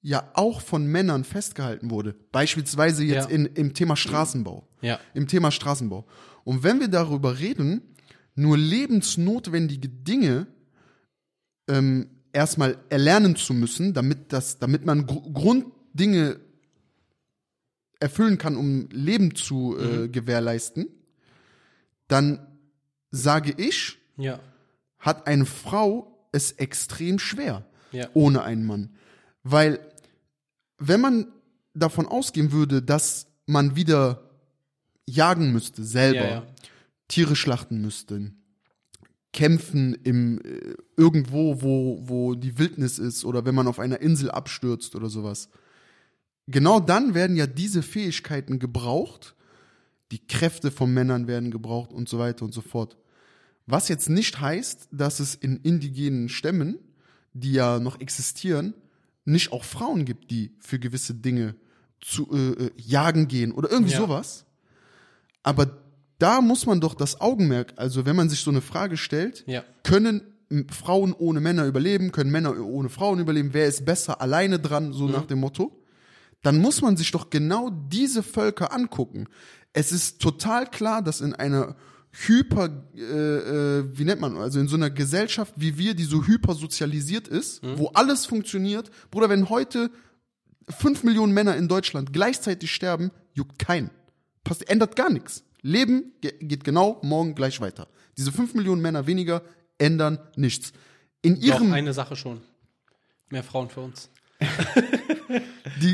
ja 0.00 0.30
auch 0.34 0.60
von 0.62 0.86
Männern 0.86 1.24
festgehalten 1.24 1.90
wurde. 1.90 2.14
Beispielsweise 2.32 3.04
jetzt 3.04 3.28
Ja. 3.28 3.34
in, 3.34 3.46
im 3.46 3.74
Thema 3.74 3.96
Straßenbau 3.96 4.66
Ja. 4.80 4.98
im 5.12 5.26
Thema 5.28 5.50
Straßenbau. 5.50 6.06
Und 6.48 6.62
wenn 6.62 6.80
wir 6.80 6.88
darüber 6.88 7.38
reden, 7.38 7.82
nur 8.34 8.56
lebensnotwendige 8.56 9.90
Dinge 9.90 10.46
ähm, 11.68 12.08
erstmal 12.32 12.78
erlernen 12.88 13.36
zu 13.36 13.52
müssen, 13.52 13.92
damit 13.92 14.32
das, 14.32 14.58
damit 14.58 14.86
man 14.86 15.06
Gr 15.06 15.20
Grunddinge 15.30 16.40
erfüllen 18.00 18.38
kann, 18.38 18.56
um 18.56 18.88
Leben 18.90 19.34
zu 19.34 19.76
äh, 19.78 20.08
gewährleisten, 20.08 20.88
dann 22.06 22.46
sage 23.10 23.52
ich, 23.58 23.98
Ja. 24.16 24.40
hat 24.98 25.26
eine 25.26 25.44
Frau 25.44 26.30
es 26.32 26.52
extrem 26.52 27.18
schwer 27.18 27.66
Ja. 27.92 28.08
ohne 28.14 28.42
einen 28.42 28.64
Mann. 28.64 28.94
Weil, 29.42 29.80
wenn 30.78 31.02
man 31.02 31.26
davon 31.74 32.06
ausgehen 32.06 32.52
würde, 32.52 32.80
dass 32.80 33.26
man 33.44 33.76
wieder 33.76 34.27
jagen 35.08 35.52
müsste, 35.52 35.84
selber, 35.84 36.16
Ja, 36.20 36.28
ja. 36.30 36.46
Tiere 37.08 37.36
schlachten 37.36 37.80
müsste, 37.80 38.32
kämpfen 39.32 39.94
im 40.04 40.40
äh, 40.40 40.74
irgendwo, 40.96 41.62
wo, 41.62 42.00
wo 42.02 42.34
die 42.34 42.58
Wildnis 42.58 42.98
ist 42.98 43.24
oder 43.24 43.44
wenn 43.44 43.54
man 43.54 43.66
auf 43.66 43.78
einer 43.78 44.00
Insel 44.00 44.30
abstürzt 44.30 44.94
oder 44.94 45.08
sowas. 45.08 45.48
Genau 46.46 46.80
dann 46.80 47.14
werden 47.14 47.36
ja 47.36 47.46
diese 47.46 47.82
Fähigkeiten 47.82 48.58
gebraucht, 48.58 49.34
die 50.10 50.26
Kräfte 50.26 50.70
von 50.70 50.92
Männern 50.92 51.26
werden 51.26 51.50
gebraucht 51.50 51.92
und 51.92 52.08
so 52.08 52.18
weiter 52.18 52.44
und 52.44 52.54
so 52.54 52.62
fort. 52.62 52.96
Was 53.66 53.88
jetzt 53.88 54.08
nicht 54.08 54.40
heißt, 54.40 54.88
dass 54.90 55.20
es 55.20 55.34
in 55.34 55.58
indigenen 55.58 56.30
Stämmen, 56.30 56.78
die 57.34 57.52
ja 57.52 57.78
noch 57.78 58.00
existieren, 58.00 58.72
nicht 59.26 59.52
auch 59.52 59.64
Frauen 59.64 60.06
gibt, 60.06 60.30
die 60.30 60.52
für 60.58 60.78
gewisse 60.78 61.14
Dinge 61.14 61.54
zu 62.00 62.30
äh, 62.32 62.64
äh, 62.64 62.70
jagen 62.78 63.28
gehen 63.28 63.52
oder 63.52 63.70
irgendwie 63.70 63.92
Ja. 63.92 63.98
sowas. 63.98 64.46
Aber 65.42 65.78
da 66.18 66.40
muss 66.40 66.66
man 66.66 66.80
doch 66.80 66.94
das 66.94 67.20
Augenmerk, 67.20 67.72
also 67.76 68.04
wenn 68.06 68.16
man 68.16 68.28
sich 68.28 68.40
so 68.40 68.50
eine 68.50 68.60
Frage 68.60 68.96
stellt, 68.96 69.44
Ja. 69.46 69.64
können 69.84 70.22
Frauen 70.70 71.12
ohne 71.12 71.40
Männer 71.40 71.66
überleben, 71.66 72.10
können 72.10 72.30
Männer 72.30 72.58
ohne 72.58 72.88
Frauen 72.88 73.18
überleben, 73.20 73.50
wer 73.52 73.66
ist 73.66 73.84
besser 73.84 74.20
alleine 74.20 74.58
dran, 74.58 74.92
so 74.92 75.06
nach 75.06 75.26
dem 75.26 75.40
Motto, 75.40 75.84
dann 76.42 76.58
muss 76.58 76.80
man 76.82 76.96
sich 76.96 77.10
doch 77.10 77.30
genau 77.30 77.70
diese 77.70 78.22
Völker 78.22 78.72
angucken. 78.72 79.26
Es 79.72 79.92
ist 79.92 80.20
total 80.20 80.66
klar, 80.66 81.02
dass 81.02 81.20
in 81.20 81.34
einer 81.34 81.76
hyper, 82.10 82.70
äh, 82.96 83.00
äh, 83.00 83.84
wie 83.98 84.04
nennt 84.04 84.20
man, 84.22 84.36
also 84.38 84.58
in 84.58 84.66
so 84.68 84.76
einer 84.76 84.90
Gesellschaft 84.90 85.52
wie 85.56 85.76
wir, 85.76 85.94
die 85.94 86.04
so 86.04 86.26
hypersozialisiert 86.26 87.28
ist, 87.28 87.60
wo 87.76 87.88
alles 87.88 88.24
funktioniert, 88.24 88.90
Bruder, 89.10 89.28
wenn 89.28 89.50
heute 89.50 89.90
fünf 90.68 91.04
Millionen 91.04 91.32
Männer 91.34 91.56
in 91.56 91.68
Deutschland 91.68 92.12
gleichzeitig 92.12 92.72
sterben, 92.72 93.10
juckt 93.34 93.58
keinen. 93.58 93.90
Passt, 94.48 94.68
ändert 94.68 94.96
gar 94.96 95.10
nichts. 95.10 95.44
Leben 95.62 96.12
ge 96.20 96.32
geht 96.40 96.64
genau 96.64 96.98
morgen 97.02 97.34
gleich 97.34 97.60
weiter. 97.60 97.86
Diese 98.16 98.32
fünf 98.32 98.54
Millionen 98.54 98.80
Männer 98.82 99.06
weniger 99.06 99.42
ändern 99.78 100.18
nichts. 100.36 100.72
In 101.22 101.34
Doch, 101.36 101.42
ihrem, 101.46 101.72
eine 101.72 101.92
Sache 101.92 102.16
schon. 102.16 102.40
Mehr 103.30 103.42
Frauen 103.42 103.68
für 103.68 103.80
uns. 103.80 104.10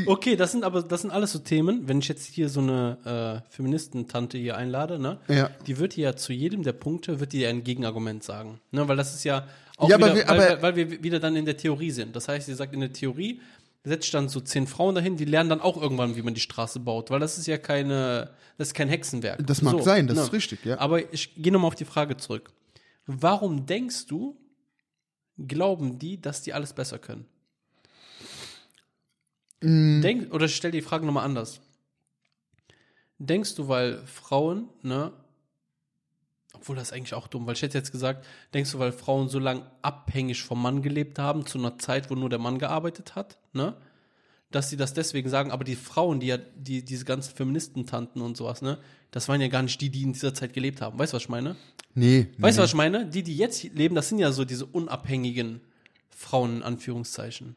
Okay, 0.07 0.35
das 0.35 0.51
sind 0.51 0.63
aber, 0.63 0.81
das 0.81 1.01
sind 1.01 1.11
alles 1.11 1.31
so 1.33 1.39
Themen. 1.39 1.87
Wenn 1.87 1.99
ich 1.99 2.07
jetzt 2.07 2.25
hier 2.25 2.49
so 2.49 2.59
eine 2.61 3.43
äh, 3.45 3.51
Feministentante 3.53 4.37
hier 4.37 4.57
einlade, 4.57 4.97
ne? 4.97 5.19
Ja. 5.27 5.49
Die 5.67 5.77
wird 5.77 5.95
ja 5.97 6.15
zu 6.15 6.33
jedem 6.33 6.63
der 6.63 6.73
Punkte, 6.73 7.19
wird 7.19 7.33
die 7.33 7.45
ein 7.45 7.63
Gegenargument 7.63 8.23
sagen. 8.23 8.59
Ne? 8.71 8.87
Weil 8.87 8.95
das 8.97 9.13
ist 9.13 9.23
ja 9.25 9.47
auch 9.77 9.89
Ja, 9.89 9.97
wieder, 9.97 10.07
aber 10.07 10.15
wir- 10.15 10.27
weil, 10.27 10.61
weil 10.61 10.75
wir 10.75 11.03
wieder 11.03 11.19
dann 11.19 11.35
in 11.35 11.45
der 11.45 11.57
Theorie 11.57 11.91
sind. 11.91 12.15
Das 12.15 12.27
heißt, 12.27 12.47
sie 12.47 12.55
sagt 12.55 12.73
in 12.73 12.79
der 12.79 12.93
Theorie, 12.93 13.41
setzt 13.85 14.13
dann 14.13 14.27
so 14.27 14.41
zehn 14.41 14.67
Frauen 14.67 14.95
dahin, 14.95 15.15
die 15.15 15.25
lernen 15.25 15.49
dann 15.49 15.61
auch 15.61 15.81
irgendwann, 15.81 16.15
wie 16.15 16.21
man 16.21 16.33
die 16.33 16.41
Straße 16.41 16.79
baut, 16.79 17.11
weil 17.11 17.19
das 17.19 17.37
ist 17.37 17.47
ja 17.47 17.57
keine, 17.57 18.31
das 18.57 18.69
ist 18.69 18.73
kein 18.73 18.89
Hexenwerk. 18.89 19.45
Das 19.45 19.61
mag 19.61 19.81
sein, 19.83 20.07
das 20.07 20.17
ist 20.17 20.33
richtig, 20.33 20.65
ja. 20.65 20.79
Aber 20.79 21.13
ich 21.13 21.35
gehe 21.35 21.53
nochmal 21.53 21.69
auf 21.69 21.75
die 21.75 21.85
Frage 21.85 22.17
zurück. 22.17 22.51
Warum 23.05 23.65
denkst 23.65 24.07
du, 24.07 24.35
glauben 25.37 25.99
die, 25.99 26.19
dass 26.19 26.41
die 26.41 26.53
alles 26.53 26.73
besser 26.73 26.97
können? 26.97 27.25
Mm. 29.61 30.01
Denk, 30.01 30.33
oder 30.33 30.47
stell 30.47 30.71
die 30.71 30.81
Frage 30.81 31.05
nochmal 31.05 31.25
anders. 31.25 31.61
Denkst 33.17 33.55
du, 33.55 33.67
weil 33.67 34.05
Frauen, 34.05 34.69
ne, 34.81 35.13
obwohl 36.65 36.77
das 36.77 36.87
ist 36.87 36.93
eigentlich 36.93 37.13
auch 37.13 37.27
dumm, 37.27 37.45
weil 37.45 37.53
ich 37.53 37.61
hätte 37.61 37.77
jetzt 37.77 37.91
gesagt, 37.91 38.25
denkst 38.55 38.71
du, 38.71 38.79
weil 38.79 38.91
Frauen 38.91 39.29
so 39.29 39.37
lange 39.37 39.69
abhängig 39.83 40.41
vom 40.41 40.59
Mann 40.59 40.81
gelebt 40.81 41.19
haben, 41.19 41.45
zu 41.45 41.59
einer 41.59 41.77
Zeit, 41.77 42.09
wo 42.09 42.15
nur 42.15 42.27
der 42.27 42.39
Mann 42.39 42.57
gearbeitet 42.57 43.15
hat, 43.15 43.37
ne, 43.53 43.75
dass 44.49 44.71
sie 44.71 44.75
das 44.75 44.95
deswegen 44.95 45.29
sagen, 45.29 45.51
aber 45.51 45.63
die 45.63 45.75
Frauen, 45.75 46.19
die 46.19 46.25
ja, 46.25 46.37
die, 46.37 46.83
diese 46.83 47.05
ganzen 47.05 47.35
Feministentanten 47.35 48.19
und 48.19 48.35
sowas, 48.35 48.63
ne, 48.63 48.79
das 49.11 49.29
waren 49.29 49.41
ja 49.41 49.47
gar 49.47 49.61
nicht 49.61 49.79
die, 49.79 49.91
die 49.91 50.01
in 50.01 50.13
dieser 50.13 50.33
Zeit 50.33 50.53
gelebt 50.53 50.81
haben. 50.81 50.97
Weißt 50.97 51.13
du, 51.13 51.17
was 51.17 51.23
ich 51.23 51.29
meine? 51.29 51.55
nee, 51.93 52.29
Weißt 52.39 52.57
du, 52.57 52.61
nee. 52.61 52.63
was 52.63 52.71
ich 52.71 52.75
meine? 52.75 53.05
Die, 53.05 53.21
die 53.21 53.37
jetzt 53.37 53.61
leben, 53.61 53.93
das 53.93 54.09
sind 54.09 54.17
ja 54.17 54.31
so 54.31 54.43
diese 54.43 54.65
unabhängigen 54.65 55.61
Frauen, 56.09 56.57
in 56.57 56.63
Anführungszeichen. 56.63 57.55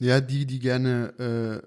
Ja, 0.00 0.20
die, 0.20 0.46
die 0.46 0.60
gerne 0.60 1.64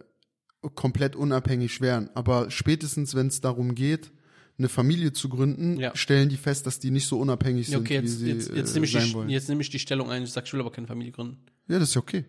äh, 0.64 0.70
komplett 0.76 1.18
unabhängig 1.18 1.82
wären. 1.82 2.10
Aber 2.14 2.50
spätestens, 2.52 3.16
wenn 3.16 3.28
es 3.28 3.42
darum 3.42 3.76
geht, 3.76 4.12
eine 4.58 4.70
Familie 4.70 5.14
zu 5.14 5.30
gründen, 5.30 5.78
Ja. 5.80 5.96
stellen 5.96 6.30
die 6.30 6.38
fest, 6.38 6.66
dass 6.66 6.80
die 6.80 6.90
nicht 6.92 7.06
so 7.08 7.20
unabhängig 7.20 7.68
sind, 7.68 7.80
okay, 7.80 8.02
wie 8.02 8.06
jetzt, 8.08 8.20
sie 8.20 8.28
jetzt, 8.30 8.50
jetzt, 8.56 8.72
äh, 8.72 8.74
nehme 8.74 8.86
ich 8.86 8.92
sein 8.92 9.06
die, 9.06 9.14
wollen. 9.14 9.30
jetzt 9.30 9.50
nehme 9.50 9.62
ich 9.62 9.70
die 9.70 9.80
Stellung 9.80 10.10
ein, 10.10 10.24
ich 10.24 10.32
sage, 10.32 10.48
ich 10.48 10.54
will 10.54 10.60
aber 10.62 10.72
keine 10.72 10.88
Familie 10.88 11.12
gründen. 11.12 11.38
Ja, 11.68 11.78
das 11.80 11.90
ist 11.90 11.96
ja 11.96 12.02
okay. 12.02 12.26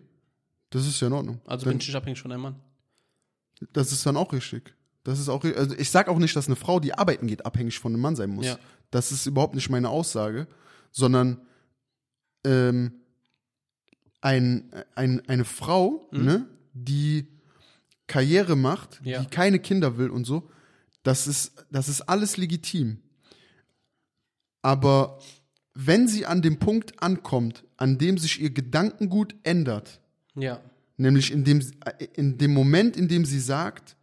Das 0.69 0.85
ist 0.85 0.99
ja 0.99 1.07
in 1.07 1.13
Ordnung. 1.13 1.41
Also 1.45 1.65
Wenn- 1.65 1.73
bin 1.73 1.81
ich 1.81 1.87
nicht 1.87 1.95
abhängig 1.95 2.21
von 2.21 2.31
einem 2.31 2.43
Mann. 2.43 2.55
Das 3.73 3.91
ist 3.91 4.05
dann 4.05 4.15
auch 4.17 4.31
richtig. 4.33 4.75
Das 5.03 5.19
ist 5.19 5.27
auch, 5.29 5.43
also 5.43 5.75
ich 5.75 5.89
sag 5.89 6.07
auch 6.07 6.19
nicht, 6.19 6.35
dass 6.35 6.45
eine 6.47 6.55
Frau, 6.55 6.79
die 6.79 6.93
arbeiten 6.93 7.25
geht, 7.25 7.45
abhängig 7.45 7.79
von 7.79 7.93
einem 7.93 8.01
Mann 8.01 8.15
sein 8.15 8.29
muss. 8.29 8.45
Ja. 8.45 8.59
Das 8.91 9.11
ist 9.11 9.25
überhaupt 9.25 9.55
nicht 9.55 9.69
meine 9.69 9.89
Aussage, 9.89 10.47
sondern 10.91 11.41
ähm, 12.45 12.91
ein, 14.21 14.71
ein, 14.95 15.27
eine 15.27 15.45
Frau, 15.45 16.07
ne, 16.11 16.47
die 16.73 17.27
Karriere 18.07 18.55
macht, 18.55 18.99
Ja. 19.03 19.21
die 19.21 19.27
keine 19.27 19.59
Kinder 19.59 19.97
will 19.97 20.09
und 20.09 20.25
so, 20.25 20.49
das 21.09 21.25
ist, 21.25 21.53
das 21.71 21.89
ist 21.89 22.01
alles 22.01 22.37
legitim. 22.37 22.99
Aber 24.61 25.19
wenn 25.73 26.07
sie 26.07 26.25
an 26.27 26.43
dem 26.43 26.59
Punkt 26.59 27.01
ankommt, 27.01 27.63
an 27.77 27.97
dem 27.97 28.17
sich 28.19 28.39
ihr 28.39 28.51
Gedankengut 28.51 29.35
ändert, 29.43 29.99
Ja. 30.35 30.61
Nämlich 30.97 31.31
in 31.31 31.43
dem, 31.45 31.65
in 32.13 32.37
dem 32.37 32.53
Moment, 32.53 32.95
in 32.97 33.07
dem 33.07 33.23
sie 33.25 33.39
sagt, 33.39 33.95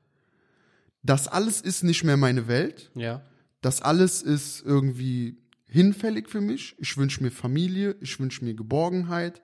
das 1.03 1.29
alles 1.29 1.61
ist 1.61 1.85
nicht 1.85 2.03
mehr 2.05 2.17
meine 2.17 2.49
Welt, 2.49 2.91
Ja. 2.95 3.23
das 3.61 3.83
alles 3.83 4.23
ist 4.23 4.63
irgendwie 4.65 5.37
hinfällig 5.67 6.29
für 6.29 6.41
mich, 6.41 6.75
ich 6.79 6.97
wünsche 6.97 7.23
mir 7.23 7.31
Familie, 7.31 7.97
ich 8.01 8.19
wünsche 8.19 8.45
mir 8.45 8.55
Geborgenheit 8.55 9.43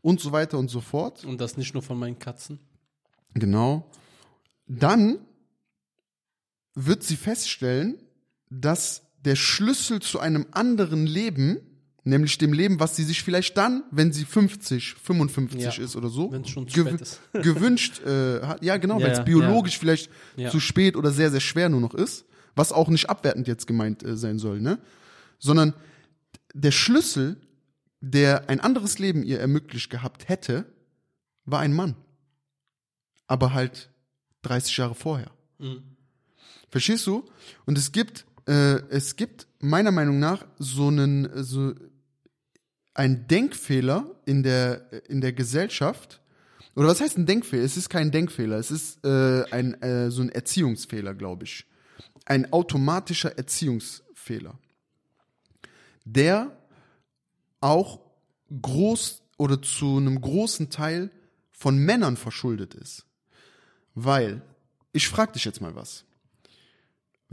und 0.00 0.18
so 0.20 0.32
weiter 0.32 0.58
und 0.58 0.68
so 0.68 0.80
fort. 0.80 1.24
Und 1.24 1.40
das 1.42 1.56
nicht 1.58 1.74
nur 1.74 1.82
von 1.82 1.98
meinen 1.98 2.18
Katzen. 2.18 2.58
Genau. 3.34 3.90
Dann 4.66 5.18
wird 6.74 7.02
sie 7.02 7.16
feststellen, 7.16 7.98
dass 8.50 9.02
der 9.24 9.36
Schlüssel 9.36 10.00
zu 10.00 10.18
einem 10.20 10.46
anderen 10.52 11.06
Leben, 11.06 11.58
nämlich 12.04 12.38
dem 12.38 12.52
Leben, 12.52 12.80
was 12.80 12.96
sie 12.96 13.04
sich 13.04 13.22
vielleicht 13.22 13.56
dann, 13.56 13.84
wenn 13.90 14.12
sie 14.12 14.24
50, 14.24 14.94
55 14.94 15.60
Ja. 15.78 15.84
ist 15.84 15.94
oder 15.96 16.08
so, 16.08 16.30
gew- 16.30 17.00
ist. 17.00 17.20
gewünscht 17.32 18.00
äh, 18.04 18.40
hat. 18.42 18.64
Ja, 18.64 18.76
genau, 18.78 18.98
Ja, 18.98 19.04
wenn 19.06 19.12
es 19.12 19.18
ja, 19.18 19.24
biologisch 19.24 19.78
vielleicht 19.78 20.10
Ja. 20.36 20.50
zu 20.50 20.58
spät 20.60 20.96
oder 20.96 21.12
sehr, 21.12 21.30
sehr 21.30 21.40
schwer 21.40 21.68
nur 21.68 21.80
noch 21.80 21.94
ist, 21.94 22.24
was 22.56 22.72
auch 22.72 22.88
nicht 22.88 23.08
abwertend 23.08 23.46
jetzt 23.48 23.66
gemeint 23.66 24.02
äh, 24.02 24.16
sein 24.16 24.38
soll, 24.38 24.60
ne? 24.60 24.78
Sondern 25.38 25.74
der 26.54 26.70
Schlüssel, 26.72 27.36
der 28.00 28.48
ein 28.50 28.60
anderes 28.60 28.98
Leben 28.98 29.22
ihr 29.22 29.38
ermöglicht 29.40 29.88
gehabt 29.90 30.28
hätte, 30.28 30.66
war 31.44 31.60
ein 31.60 31.72
Mann. 31.72 31.94
Aber 33.26 33.52
halt 33.54 33.90
30 34.42 34.76
Jahre 34.76 34.94
vorher. 34.94 35.30
Mhm. 35.58 35.82
Verstehst 36.72 37.06
du? 37.06 37.22
Und 37.66 37.76
es 37.76 37.92
gibt, 37.92 38.24
äh, 38.48 38.80
es 38.88 39.16
gibt 39.16 39.46
meiner 39.60 39.92
Meinung 39.92 40.18
nach 40.18 40.46
so 40.58 40.88
einen, 40.88 41.28
so 41.44 41.74
ein 42.94 43.28
Denkfehler 43.28 44.10
in 44.24 44.42
der, 44.42 44.90
in 45.08 45.20
der 45.20 45.34
Gesellschaft. 45.34 46.22
Oder 46.74 46.88
was 46.88 47.02
heißt 47.02 47.18
ein 47.18 47.26
Denkfehler? 47.26 47.62
Es 47.62 47.76
ist 47.76 47.90
kein 47.90 48.10
Denkfehler, 48.10 48.56
es 48.56 48.70
ist 48.70 49.04
äh, 49.04 49.44
ein, 49.50 49.80
äh, 49.82 50.10
so 50.10 50.22
ein 50.22 50.30
Erziehungsfehler, 50.30 51.12
glaube 51.12 51.44
ich. 51.44 51.66
Ein 52.24 52.50
automatischer 52.54 53.36
Erziehungsfehler. 53.36 54.58
Der 56.06 56.56
auch 57.60 58.00
groß 58.62 59.22
oder 59.36 59.60
zu 59.60 59.98
einem 59.98 60.18
großen 60.18 60.70
Teil 60.70 61.10
von 61.50 61.76
Männern 61.76 62.16
verschuldet 62.16 62.74
ist. 62.74 63.04
Weil, 63.94 64.40
ich 64.92 65.08
frage 65.08 65.32
dich 65.32 65.44
jetzt 65.44 65.60
mal 65.60 65.74
was. 65.74 66.06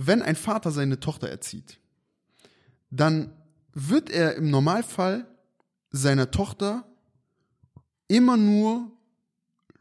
Wenn 0.01 0.21
ein 0.21 0.37
Vater 0.37 0.71
seine 0.71 1.01
Tochter 1.01 1.27
erzieht, 1.27 1.77
dann 2.89 3.33
wird 3.73 4.09
er 4.09 4.35
im 4.35 4.49
Normalfall 4.49 5.27
seiner 5.91 6.31
Tochter 6.31 6.85
immer 8.07 8.37
nur 8.37 8.93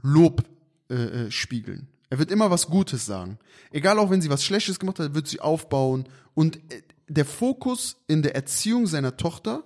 Lob 0.02 0.42
äh, 0.90 0.94
äh, 0.94 1.30
spiegeln. 1.30 1.86
Er 2.10 2.18
wird 2.18 2.32
immer 2.32 2.50
was 2.50 2.66
Gutes 2.66 3.06
sagen. 3.06 3.38
Egal 3.70 4.00
auch 4.00 4.10
wenn 4.10 4.20
sie 4.20 4.28
was 4.28 4.44
Schlechtes 4.44 4.80
gemacht 4.80 4.98
hat, 4.98 5.14
wird 5.14 5.28
sie 5.28 5.38
aufbauen. 5.38 6.08
Und 6.34 6.56
äh, 6.72 6.82
der 7.06 7.24
Fokus 7.24 8.02
in 8.08 8.22
der 8.22 8.34
Erziehung 8.34 8.88
seiner 8.88 9.16
Tochter 9.16 9.62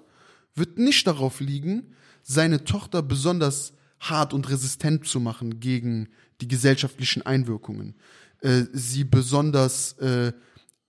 wird 0.55 0.77
nicht 0.77 1.07
darauf 1.07 1.41
liegen, 1.41 1.95
seine 2.23 2.65
Tochter 2.65 3.01
besonders 3.03 3.73
hart 4.01 4.35
und 4.35 4.51
resistent 4.51 5.07
zu 5.07 5.19
machen 5.19 5.61
gegen 5.61 6.11
die 6.43 6.49
gesellschaftlichen 6.49 7.23
Einwirkungen. 7.23 7.95
Äh, 8.43 8.65
sie 8.73 9.05
besonders, 9.05 9.93
äh, 9.99 10.33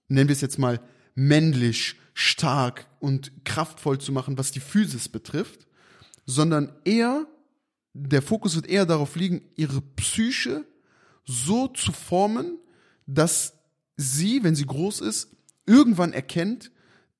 nennen 0.08 0.28
wir 0.28 0.34
es 0.34 0.40
jetzt 0.40 0.58
mal, 0.58 0.80
männlich, 1.14 1.96
stark 2.14 2.86
und 3.00 3.44
kraftvoll 3.44 3.98
zu 3.98 4.12
machen, 4.12 4.38
was 4.38 4.50
die 4.50 4.60
Physis 4.60 5.08
betrifft, 5.08 5.66
sondern 6.26 6.72
eher, 6.84 7.26
der 7.92 8.22
Fokus 8.22 8.54
wird 8.56 8.66
eher 8.66 8.86
darauf 8.86 9.16
liegen, 9.16 9.42
ihre 9.56 9.80
Psyche 9.80 10.64
so 11.24 11.68
zu 11.68 11.92
formen, 11.92 12.58
dass 13.06 13.54
sie, 13.96 14.42
wenn 14.42 14.54
sie 14.54 14.66
groß 14.66 15.00
ist, 15.00 15.28
irgendwann 15.66 16.12
erkennt, 16.12 16.70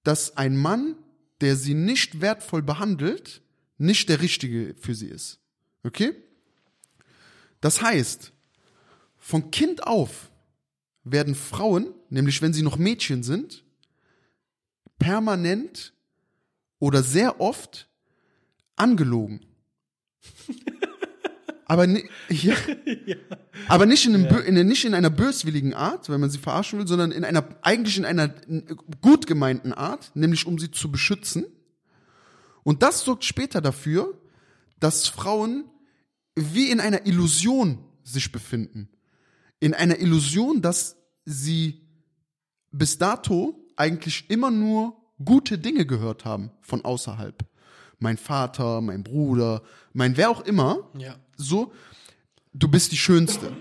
dass 0.02 0.36
ein 0.36 0.56
Mann, 0.56 0.96
der 1.40 1.56
sie 1.56 1.74
nicht 1.74 2.20
wertvoll 2.20 2.62
behandelt, 2.62 3.42
nicht 3.78 4.08
der 4.08 4.20
richtige 4.20 4.74
für 4.78 4.94
sie 4.94 5.08
ist. 5.08 5.40
Okay? 5.82 6.14
Das 7.60 7.82
heißt, 7.82 8.33
von 9.24 9.50
Kind 9.50 9.86
auf 9.86 10.30
werden 11.02 11.34
Frauen, 11.34 11.94
nämlich 12.10 12.42
wenn 12.42 12.52
sie 12.52 12.60
noch 12.60 12.76
Mädchen 12.76 13.22
sind, 13.22 13.64
permanent 14.98 15.94
oder 16.78 17.02
sehr 17.02 17.40
oft 17.40 17.88
angelogen. 18.76 19.40
Aber, 21.66 21.86
ni 21.86 22.04
ja, 22.28 22.54
aber 23.68 23.86
nicht, 23.86 24.04
in 24.04 24.14
einem, 24.14 24.26
bö- 24.26 24.42
in, 24.42 24.66
nicht 24.66 24.84
in 24.84 24.92
einer 24.92 25.08
böswilligen 25.08 25.72
Art, 25.72 26.10
wenn 26.10 26.20
man 26.20 26.28
sie 26.28 26.36
verarschen 26.36 26.78
will, 26.78 26.86
sondern 26.86 27.10
in 27.10 27.24
einer, 27.24 27.56
eigentlich 27.62 27.96
in 27.96 28.04
einer 28.04 28.28
gut 29.00 29.26
gemeinten 29.26 29.72
Art, 29.72 30.14
nämlich 30.14 30.46
um 30.46 30.58
sie 30.58 30.70
zu 30.70 30.92
beschützen. 30.92 31.46
Und 32.62 32.82
das 32.82 33.00
sorgt 33.00 33.24
später 33.24 33.62
dafür, 33.62 34.20
dass 34.78 35.08
Frauen 35.08 35.64
wie 36.34 36.70
in 36.70 36.80
einer 36.80 37.06
Illusion 37.06 37.78
sich 38.02 38.30
befinden. 38.30 38.90
In 39.64 39.72
einer 39.72 39.98
Illusion, 39.98 40.60
dass 40.60 40.96
sie 41.24 41.80
bis 42.70 42.98
dato 42.98 43.58
eigentlich 43.76 44.28
immer 44.28 44.50
nur 44.50 44.94
gute 45.24 45.56
Dinge 45.58 45.86
gehört 45.86 46.26
haben 46.26 46.50
von 46.60 46.84
außerhalb. 46.84 47.42
Mein 47.98 48.18
Vater, 48.18 48.82
mein 48.82 49.02
Bruder, 49.02 49.62
mein 49.94 50.18
wer 50.18 50.28
auch 50.28 50.42
immer, 50.42 50.90
Ja. 50.98 51.16
so, 51.38 51.72
du 52.52 52.68
bist 52.68 52.92
die 52.92 52.98
Schönste. 52.98 53.52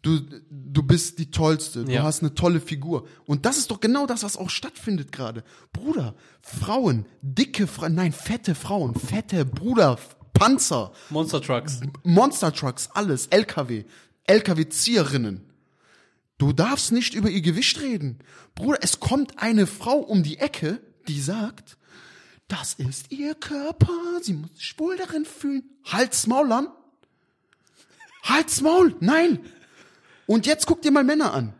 Du, 0.00 0.20
du 0.50 0.82
bist 0.82 1.18
die 1.18 1.30
Tollste. 1.30 1.84
Du 1.84 1.92
Ja. 1.92 2.02
hast 2.02 2.22
eine 2.22 2.32
tolle 2.34 2.58
Figur. 2.60 3.06
Und 3.26 3.44
das 3.44 3.58
ist 3.58 3.70
doch 3.70 3.80
genau 3.80 4.06
das, 4.06 4.22
was 4.22 4.38
auch 4.38 4.48
stattfindet 4.48 5.12
gerade. 5.12 5.44
Bruder, 5.74 6.14
Frauen, 6.40 7.04
dicke 7.20 7.66
Frauen, 7.66 7.94
nein, 7.94 8.12
fette 8.12 8.54
Frauen, 8.54 8.94
fette 8.94 9.44
Bruder, 9.44 9.98
Panzer, 10.32 10.92
Monster 11.10 11.42
Trucks. 11.42 11.80
Monster 12.04 12.54
Trucks, 12.54 12.88
alles, 12.94 13.26
LKW, 13.26 13.84
LKW-Zieherinnen. 14.26 15.42
Du 16.38 16.52
darfst 16.52 16.92
nicht 16.92 17.14
über 17.14 17.30
ihr 17.30 17.42
Gewicht 17.42 17.80
reden. 17.80 18.18
Bruder, 18.54 18.78
es 18.82 19.00
kommt 19.00 19.38
eine 19.38 19.66
Frau 19.66 19.98
um 19.98 20.22
die 20.22 20.38
Ecke, 20.38 20.80
die 21.08 21.20
sagt, 21.20 21.76
das 22.48 22.74
ist 22.74 23.12
ihr 23.12 23.34
Körper, 23.34 24.20
sie 24.20 24.34
muss 24.34 24.50
sich 24.56 24.78
wohl 24.78 24.96
darin 24.96 25.24
fühlen. 25.24 25.64
Halt's 25.84 26.26
Maul 26.26 26.52
an. 26.52 26.68
Halt's 28.24 28.60
Maul, 28.60 28.94
nein. 29.00 29.40
Und 30.26 30.46
jetzt 30.46 30.66
guck 30.66 30.82
dir 30.82 30.90
mal 30.90 31.04
Männer 31.04 31.32
an. 31.32 31.54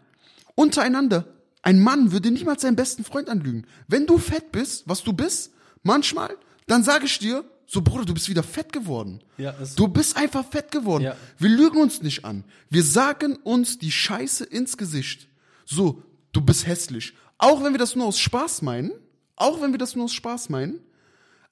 Untereinander. 0.54 1.26
Ein 1.62 1.81
Mann 1.81 2.12
würde 2.12 2.31
niemals 2.31 2.62
seinen 2.62 2.76
besten 2.76 3.04
Freund 3.04 3.28
anlügen. 3.28 3.66
Wenn 3.87 4.07
du 4.07 4.19
fett 4.19 4.52
bist, 4.52 4.83
was 4.87 5.02
du 5.02 5.12
bist, 5.12 5.52
manchmal, 5.83 6.37
dann 6.66 6.83
sage 6.83 7.07
ich 7.07 7.19
dir, 7.19 7.45
so 7.73 7.81
Bruder, 7.81 8.05
du 8.05 8.12
bist 8.12 8.29
wieder 8.29 8.43
fett 8.43 8.71
geworden. 8.73 9.21
Ja, 9.38 9.55
es- 9.62 9.75
du 9.75 9.88
bist 9.88 10.17
einfach 10.17 10.45
fett 10.50 10.71
geworden. 10.71 11.05
Ja. 11.05 11.17
Wir 11.38 11.49
lügen 11.49 11.79
uns 11.81 12.02
nicht 12.02 12.25
an. 12.25 12.45
Wir 12.69 12.83
sagen 12.83 13.37
uns 13.45 13.79
die 13.79 13.91
Scheiße 13.91 14.45
ins 14.45 14.76
Gesicht. 14.76 15.29
So, 15.64 16.02
du 16.33 16.41
bist 16.43 16.67
hässlich. 16.67 17.14
Auch 17.38 17.64
wenn 17.64 17.73
wir 17.73 17.79
das 17.79 17.97
nur 17.97 18.07
aus 18.07 18.19
Spaß 18.19 18.61
meinen, 18.62 18.93
auch 19.37 19.62
wenn 19.62 19.73
wir 19.73 19.79
das 19.79 19.97
nur 19.97 20.05
aus 20.05 20.12
Spaß 20.12 20.50
meinen, 20.50 20.81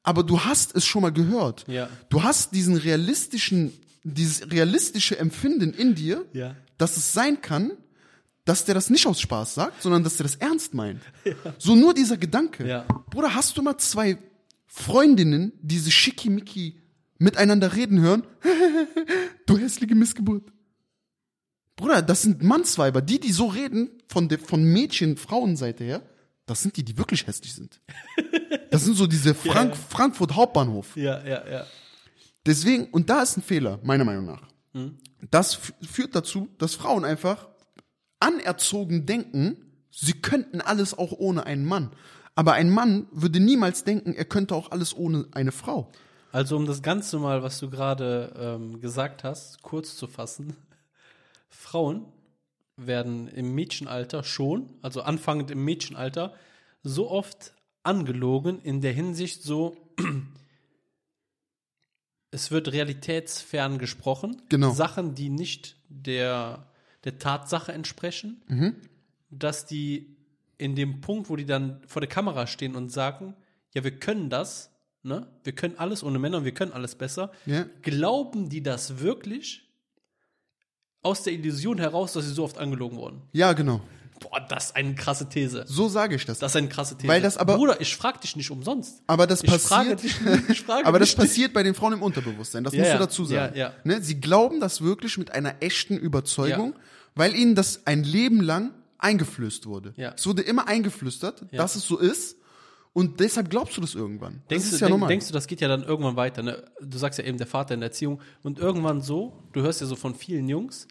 aber 0.02 0.22
du 0.22 0.40
hast 0.44 0.74
es 0.76 0.84
schon 0.86 1.02
mal 1.02 1.12
gehört. 1.12 1.64
Ja. 1.68 1.88
Du 2.10 2.22
hast 2.22 2.54
diesen 2.54 2.76
realistischen, 2.76 3.72
dieses 4.04 4.50
realistische 4.50 5.18
Empfinden 5.18 5.72
in 5.72 5.94
dir, 5.94 6.26
Ja. 6.34 6.54
dass 6.78 6.96
es 6.98 7.12
sein 7.14 7.40
kann, 7.40 7.72
dass 8.44 8.64
der 8.66 8.74
das 8.74 8.90
nicht 8.90 9.06
aus 9.06 9.20
Spaß 9.20 9.54
sagt, 9.54 9.82
sondern 9.82 10.04
dass 10.04 10.16
der 10.18 10.24
das 10.24 10.36
ernst 10.36 10.74
meint. 10.74 11.00
So 11.58 11.74
nur 11.74 11.94
dieser 11.94 12.16
Gedanke. 12.18 12.66
Ja. 12.66 12.84
Bruder, 13.10 13.34
hast 13.34 13.56
du 13.56 13.62
mal 13.62 13.78
zwei 13.78 14.18
Freundinnen, 14.72 15.52
diese 15.60 15.90
schickimicki 15.90 16.80
miteinander 17.18 17.74
reden 17.74 18.00
hören? 18.00 18.24
du 19.46 19.58
hässliche 19.58 19.96
Missgeburt. 19.96 20.52
Bruder, 21.74 22.02
das 22.02 22.22
sind 22.22 22.42
Mannsweiber. 22.42 23.02
Die, 23.02 23.18
die 23.18 23.32
so 23.32 23.46
reden, 23.46 23.90
von, 24.06 24.28
der, 24.28 24.38
von 24.38 24.62
Mädchen, 24.62 25.16
Frauenseite 25.16 25.82
her, 25.82 26.02
das 26.46 26.62
sind 26.62 26.76
die, 26.76 26.84
die 26.84 26.96
wirklich 26.96 27.26
hässlich 27.26 27.54
sind. 27.54 27.80
Das 28.70 28.84
sind 28.84 28.96
so 28.96 29.08
diese 29.08 29.34
Frank 29.34 29.72
ja. 29.72 29.80
Frankfurt 29.88 30.36
Hauptbahnhof. 30.36 30.96
Ja, 30.96 31.20
ja, 31.26 31.44
ja. 31.48 31.66
Deswegen, 32.46 32.84
und 32.92 33.10
da 33.10 33.22
ist 33.22 33.36
ein 33.36 33.42
Fehler, 33.42 33.80
meiner 33.82 34.04
Meinung 34.04 34.26
nach. 34.26 34.42
Mhm. 34.72 34.96
Das 35.28 35.58
führt 35.82 36.14
dazu, 36.14 36.48
dass 36.56 36.76
Frauen 36.76 37.04
einfach 37.04 37.48
anerzogen 38.20 39.06
denken, 39.06 39.56
sie 39.90 40.12
könnten 40.12 40.60
alles 40.60 40.96
auch 40.96 41.10
ohne 41.10 41.46
einen 41.46 41.64
Mann. 41.64 41.90
Aber 42.34 42.54
ein 42.54 42.70
Mann 42.70 43.06
würde 43.12 43.40
niemals 43.40 43.84
denken, 43.84 44.14
er 44.14 44.24
könnte 44.24 44.54
auch 44.54 44.70
alles 44.70 44.96
ohne 44.96 45.26
eine 45.32 45.52
Frau. 45.52 45.90
Also 46.32 46.56
um 46.56 46.66
das 46.66 46.82
Ganze 46.82 47.18
mal, 47.18 47.42
was 47.42 47.58
du 47.58 47.70
gerade 47.70 48.32
ähm, 48.38 48.80
gesagt 48.80 49.24
hast, 49.24 49.62
kurz 49.62 49.96
zu 49.96 50.06
fassen. 50.06 50.56
Frauen 51.48 52.06
werden 52.76 53.28
im 53.28 53.54
Mädchenalter 53.54 54.22
schon, 54.22 54.70
also 54.80 55.02
anfangend 55.02 55.50
im 55.50 55.64
Mädchenalter, 55.64 56.34
so 56.82 57.10
oft 57.10 57.52
angelogen 57.82 58.60
in 58.62 58.80
der 58.80 58.92
Hinsicht 58.92 59.42
so, 59.42 59.76
es 62.30 62.50
wird 62.50 62.72
realitätsfern 62.72 63.78
gesprochen. 63.78 64.40
Genau. 64.48 64.70
Sachen, 64.70 65.14
die 65.14 65.30
nicht 65.30 65.76
der, 65.88 66.68
der 67.04 67.18
Tatsache 67.18 67.72
entsprechen, 67.72 68.42
dass 69.30 69.66
die 69.66 70.16
in 70.60 70.76
dem 70.76 71.00
Punkt, 71.00 71.28
wo 71.30 71.36
die 71.36 71.46
dann 71.46 71.80
vor 71.86 72.00
der 72.00 72.08
Kamera 72.08 72.46
stehen 72.46 72.76
und 72.76 72.90
sagen, 72.92 73.34
ja, 73.74 73.82
wir 73.84 73.92
können 73.98 74.30
das, 74.30 74.70
ne? 75.02 75.26
Wir 75.44 75.54
können 75.54 75.74
alles 75.78 76.02
ohne 76.04 76.18
Männer 76.18 76.38
und 76.38 76.44
wir 76.44 76.52
können 76.54 76.72
alles 76.72 76.94
besser. 76.94 77.32
Ja. 77.46 77.64
Glauben 77.82 78.48
die 78.48 78.62
das 78.62 78.98
wirklich 79.00 79.62
aus 81.02 81.22
der 81.22 81.32
Illusion 81.32 81.78
heraus, 81.78 82.12
dass 82.12 82.26
sie 82.26 82.32
so 82.34 82.44
oft 82.44 82.58
angelogen 82.58 82.98
wurden? 82.98 83.22
Ja, 83.32 83.52
genau. 83.54 83.80
Boah, 84.20 84.38
das 84.46 84.66
ist 84.66 84.76
eine 84.76 84.94
krasse 84.94 85.26
These. 85.30 85.64
So 85.66 85.88
sage 85.88 86.14
ich 86.14 86.26
das. 86.26 86.38
Das 86.40 86.52
ist 86.52 86.56
eine 86.56 86.68
krasse 86.68 86.94
These. 86.94 87.08
Weil 87.08 87.22
das 87.22 87.38
aber- 87.38 87.56
Bruder, 87.56 87.80
ich 87.80 87.96
frage 87.96 88.18
dich 88.20 88.36
nicht 88.36 88.50
umsonst. 88.50 89.02
aber 89.06 89.26
das 89.26 89.42
ich 89.42 89.50
frage 89.50 89.96
passiert. 89.96 90.02
dich, 90.02 90.50
ich 90.50 90.60
frage 90.60 90.84
aber 90.86 90.98
das 90.98 91.14
passiert 91.14 91.54
bei 91.54 91.62
den 91.62 91.72
Frauen 91.74 91.94
im 91.94 92.02
Unterbewusstsein. 92.02 92.62
Das 92.64 92.74
Ja, 92.74 92.80
musst 92.80 92.94
du 92.94 92.98
dazu 92.98 93.24
sagen. 93.24 93.56
Ja, 93.56 93.68
ja. 93.68 93.74
Ne? 93.84 94.02
Sie 94.02 94.20
glauben 94.20 94.60
das 94.60 94.82
wirklich 94.82 95.16
mit 95.16 95.30
einer 95.30 95.54
echten 95.62 95.96
Überzeugung, 95.96 96.74
weil 97.14 97.34
ihnen 97.34 97.54
das 97.54 97.86
ein 97.86 98.04
Leben 98.04 98.42
lang 98.42 98.74
eingeflößt 99.02 99.66
wurde. 99.66 99.92
Ja. 99.96 100.12
Es 100.16 100.26
wurde 100.26 100.42
immer 100.42 100.68
eingeflüstert, 100.68 101.42
Ja. 101.50 101.58
dass 101.58 101.74
es 101.76 101.86
so 101.86 101.98
ist. 101.98 102.36
Und 102.92 103.20
deshalb 103.20 103.50
glaubst 103.50 103.76
du 103.76 103.80
das 103.80 103.94
irgendwann. 103.94 104.42
Denkst, 104.50 104.64
das 104.66 104.72
ist 104.72 104.80
du, 104.80 104.86
ja 104.86 104.90
denk, 104.90 105.06
denkst 105.08 105.28
du, 105.28 105.32
das 105.32 105.46
geht 105.46 105.60
ja 105.60 105.68
dann 105.68 105.84
irgendwann 105.84 106.16
weiter? 106.16 106.42
Ne? 106.42 106.64
Du 106.80 106.98
sagst 106.98 107.18
ja 107.20 107.24
eben, 107.24 107.38
der 107.38 107.46
Vater 107.46 107.74
in 107.74 107.80
der 107.80 107.90
Erziehung. 107.90 108.20
Und 108.42 108.58
irgendwann 108.58 109.00
so, 109.00 109.44
du 109.52 109.62
hörst 109.62 109.80
ja 109.80 109.86
so 109.86 109.94
von 109.94 110.14
vielen 110.14 110.48
Jungs, 110.48 110.88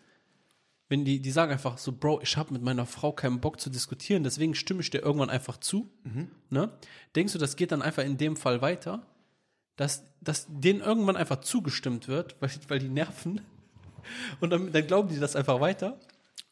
wenn 0.88 1.06
die, 1.06 1.20
die 1.20 1.32
sagen 1.32 1.52
einfach 1.52 1.78
so, 1.78 1.92
Bro, 1.92 2.22
ich 2.22 2.36
habe 2.38 2.54
mit 2.54 2.64
meiner 2.64 2.86
Frau 2.86 3.12
keinen 3.12 3.42
Bock 3.42 3.60
zu 3.60 3.70
diskutieren, 3.70 4.24
deswegen 4.24 4.56
stimme 4.56 4.82
ich 4.82 4.90
dir 4.90 5.00
irgendwann 5.00 5.30
einfach 5.30 5.58
zu. 5.58 5.92
Mhm. 6.04 6.30
Ne? 6.50 6.72
Denkst 7.16 7.34
du, 7.34 7.40
das 7.40 7.56
geht 7.58 7.72
dann 7.72 7.82
einfach 7.82 8.04
in 8.04 8.18
dem 8.18 8.36
Fall 8.36 8.62
weiter, 8.62 9.06
dass, 9.76 10.04
dass 10.22 10.48
denen 10.50 10.82
irgendwann 10.82 11.16
einfach 11.16 11.42
zugestimmt 11.42 12.08
wird, 12.08 12.36
weil, 12.40 12.50
weil 12.70 12.80
die 12.80 12.90
nerven? 12.90 13.42
Und 14.40 14.50
dann, 14.50 14.72
dann 14.72 14.88
glauben 14.88 15.10
die 15.10 15.20
das 15.20 15.36
einfach 15.36 15.60
weiter? 15.60 16.00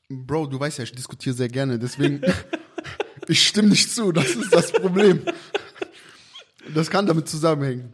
Bro, 0.09 0.47
du 0.47 0.59
weißt 0.59 0.77
ja, 0.77 0.83
ich 0.85 0.93
diskutiere 0.93 1.35
sehr 1.35 1.49
gerne, 1.49 1.77
deswegen 1.77 2.21
ich 3.27 3.47
stimme 3.47 3.69
nicht 3.69 3.91
zu, 3.91 4.11
das 4.11 4.35
ist 4.35 4.53
das 4.53 4.71
Problem. 4.71 5.21
Das 6.73 6.89
kann 6.89 7.05
damit 7.05 7.27
zusammenhängen. 7.27 7.93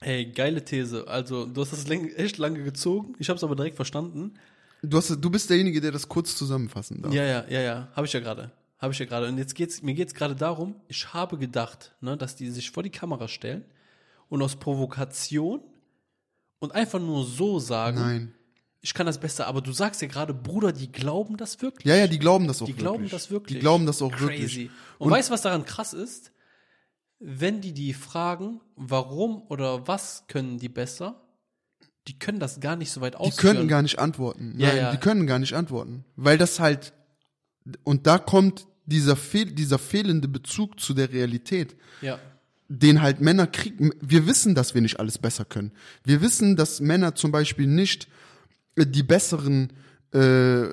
Hey, 0.00 0.26
geile 0.26 0.64
These. 0.64 1.06
Also, 1.08 1.46
du 1.46 1.60
hast 1.60 1.72
das 1.72 1.88
echt 1.88 2.38
lange 2.38 2.62
gezogen. 2.62 3.14
Ich 3.18 3.28
habe 3.28 3.36
es 3.36 3.44
aber 3.44 3.56
direkt 3.56 3.76
verstanden. 3.76 4.34
Du, 4.82 4.96
hast, 4.96 5.10
du 5.10 5.30
bist 5.30 5.50
derjenige, 5.50 5.80
der 5.80 5.90
das 5.90 6.08
kurz 6.08 6.36
zusammenfassen 6.36 7.02
darf. 7.02 7.12
Ja, 7.12 7.24
ja, 7.24 7.44
ja, 7.48 7.60
ja, 7.60 7.88
habe 7.94 8.06
ich 8.06 8.12
ja 8.12 8.20
gerade. 8.20 8.52
Habe 8.78 8.92
ich 8.92 8.98
ja 9.00 9.06
gerade. 9.06 9.26
Und 9.26 9.38
jetzt 9.38 9.56
geht's, 9.56 9.82
mir 9.82 9.94
geht's 9.94 10.14
gerade 10.14 10.36
darum, 10.36 10.76
ich 10.86 11.12
habe 11.12 11.36
gedacht, 11.36 11.96
ne, 12.00 12.16
dass 12.16 12.36
die 12.36 12.48
sich 12.50 12.70
vor 12.70 12.84
die 12.84 12.90
Kamera 12.90 13.26
stellen 13.26 13.64
und 14.28 14.40
aus 14.40 14.54
Provokation 14.54 15.60
und 16.60 16.72
einfach 16.72 17.00
nur 17.00 17.24
so 17.24 17.58
sagen, 17.58 17.98
Nein. 17.98 18.34
Ich 18.80 18.94
kann 18.94 19.06
das 19.06 19.18
besser, 19.18 19.46
aber 19.48 19.60
du 19.60 19.72
sagst 19.72 20.00
ja 20.02 20.08
gerade, 20.08 20.32
Bruder, 20.34 20.72
die 20.72 20.90
glauben 20.92 21.36
das 21.36 21.60
wirklich. 21.62 21.84
Ja, 21.86 21.96
ja, 21.96 22.06
die 22.06 22.18
glauben 22.18 22.46
das 22.46 22.62
auch 22.62 22.66
die 22.66 22.72
wirklich. 22.72 22.82
glauben 22.84 23.08
das 23.08 23.30
wirklich. 23.30 23.56
Die 23.56 23.60
glauben 23.60 23.86
das 23.86 24.00
auch 24.02 24.12
Crazy. 24.12 24.28
wirklich. 24.30 24.70
Und, 24.98 25.06
Und- 25.06 25.12
weißt 25.12 25.28
du, 25.28 25.32
was 25.34 25.42
daran 25.42 25.64
krass 25.64 25.92
ist? 25.92 26.32
Wenn 27.20 27.60
die 27.60 27.72
die 27.72 27.94
fragen, 27.94 28.60
warum 28.76 29.42
oder 29.48 29.88
was 29.88 30.24
können 30.28 30.58
die 30.58 30.68
besser, 30.68 31.20
die 32.06 32.16
können 32.18 32.38
das 32.38 32.60
gar 32.60 32.76
nicht 32.76 32.92
so 32.92 33.00
weit 33.00 33.14
Die 33.14 33.18
ausführen. 33.18 33.56
können 33.56 33.68
gar 33.68 33.82
nicht 33.82 33.98
antworten. 33.98 34.54
Ja, 34.56 34.68
Nein, 34.68 34.76
ja. 34.76 34.90
die 34.92 34.98
können 34.98 35.26
gar 35.26 35.40
nicht 35.40 35.54
antworten. 35.54 36.04
Weil 36.14 36.38
das 36.38 36.60
halt, 36.60 36.92
und 37.82 38.06
da 38.06 38.18
kommt 38.18 38.66
dieser, 38.86 39.16
fehl, 39.16 39.46
dieser 39.46 39.78
fehlende 39.78 40.28
Bezug 40.28 40.78
zu 40.80 40.94
der 40.94 41.12
Realität, 41.12 41.76
ja. 42.00 42.18
den 42.68 43.02
halt 43.02 43.20
Männer 43.20 43.48
kriegen. 43.48 43.90
Wir 44.00 44.26
wissen, 44.28 44.54
dass 44.54 44.74
wir 44.74 44.80
nicht 44.80 45.00
alles 45.00 45.18
besser 45.18 45.44
können. 45.44 45.72
Wir 46.04 46.22
wissen, 46.22 46.54
dass 46.56 46.80
Männer 46.80 47.14
zum 47.16 47.32
Beispiel 47.32 47.66
nicht 47.66 48.06
die 48.86 49.02
besseren, 49.02 49.72
äh, 50.12 50.64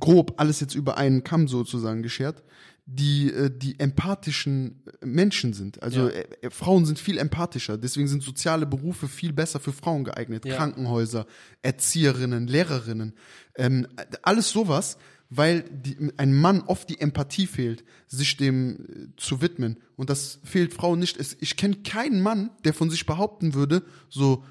grob 0.00 0.34
alles 0.38 0.60
jetzt 0.60 0.74
über 0.74 0.96
einen 0.96 1.24
Kamm 1.24 1.46
sozusagen 1.48 2.02
geschert, 2.02 2.42
die, 2.86 3.30
äh, 3.32 3.50
die 3.50 3.78
empathischen 3.80 4.82
Menschen 5.02 5.52
sind. 5.54 5.82
Also 5.82 6.00
Ja. 6.02 6.08
äh, 6.08 6.26
äh, 6.42 6.50
Frauen 6.50 6.84
sind 6.84 6.98
viel 6.98 7.18
empathischer, 7.18 7.78
deswegen 7.78 8.08
sind 8.08 8.22
soziale 8.22 8.66
Berufe 8.66 9.08
viel 9.08 9.32
besser 9.32 9.60
für 9.60 9.72
Frauen 9.72 10.04
geeignet. 10.04 10.44
Ja. 10.44 10.56
Krankenhäuser, 10.56 11.26
Erzieherinnen, 11.62 12.46
Lehrerinnen, 12.46 13.14
ähm, 13.56 13.86
alles 14.22 14.50
sowas, 14.50 14.98
weil 15.30 15.62
die, 15.62 15.96
ein 16.18 16.34
Mann 16.34 16.62
oft 16.66 16.88
die 16.90 17.00
Empathie 17.00 17.46
fehlt, 17.46 17.84
sich 18.06 18.36
dem 18.36 18.76
äh, 18.76 19.16
zu 19.16 19.40
widmen. 19.40 19.78
Und 19.96 20.10
das 20.10 20.38
fehlt 20.44 20.74
Frauen 20.74 20.98
nicht. 20.98 21.16
Es, 21.18 21.36
ich 21.40 21.56
kenne 21.56 21.76
keinen 21.76 22.20
Mann, 22.20 22.50
der 22.64 22.74
von 22.74 22.90
sich 22.90 23.06
behaupten 23.06 23.54
würde, 23.54 23.82
so, 24.10 24.44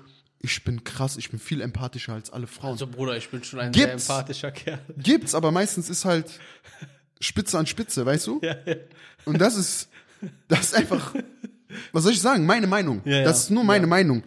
ich 0.43 0.63
bin 0.65 0.83
krass, 0.83 1.15
ich 1.15 1.31
bin 1.31 1.39
viel 1.39 1.61
empathischer 1.61 2.13
als 2.13 2.29
alle 2.29 2.47
Frauen. 2.47 2.73
Also 2.73 2.85
Bruder, 2.85 3.15
ich 3.15 3.29
bin 3.29 3.43
schon 3.43 3.59
ein 3.59 3.71
Gibt's? 3.71 4.07
sehr 4.07 4.15
empathischer 4.15 4.51
Kerl. 4.51 4.79
Gibt's, 4.97 5.33
aber 5.33 5.51
meistens 5.51 5.89
ist 5.89 6.03
halt 6.03 6.39
Spitze 7.21 7.57
an 7.57 7.65
Spitze, 7.65 8.05
weißt 8.05 8.27
du? 8.27 8.41
Ja, 8.43 8.55
ja. 8.65 8.75
Und 9.23 9.39
das 9.39 9.55
ist, 9.55 9.87
das 10.49 10.65
ist 10.65 10.75
einfach, 10.75 11.15
was 11.93 12.03
soll 12.03 12.11
ich 12.11 12.19
sagen? 12.21 12.45
Meine 12.45 12.67
Meinung. 12.67 13.01
Ja, 13.05 13.19
ja. 13.19 13.23
Das 13.23 13.43
ist 13.43 13.49
nur 13.51 13.63
meine. 13.63 13.87
Meinung. 13.87 14.23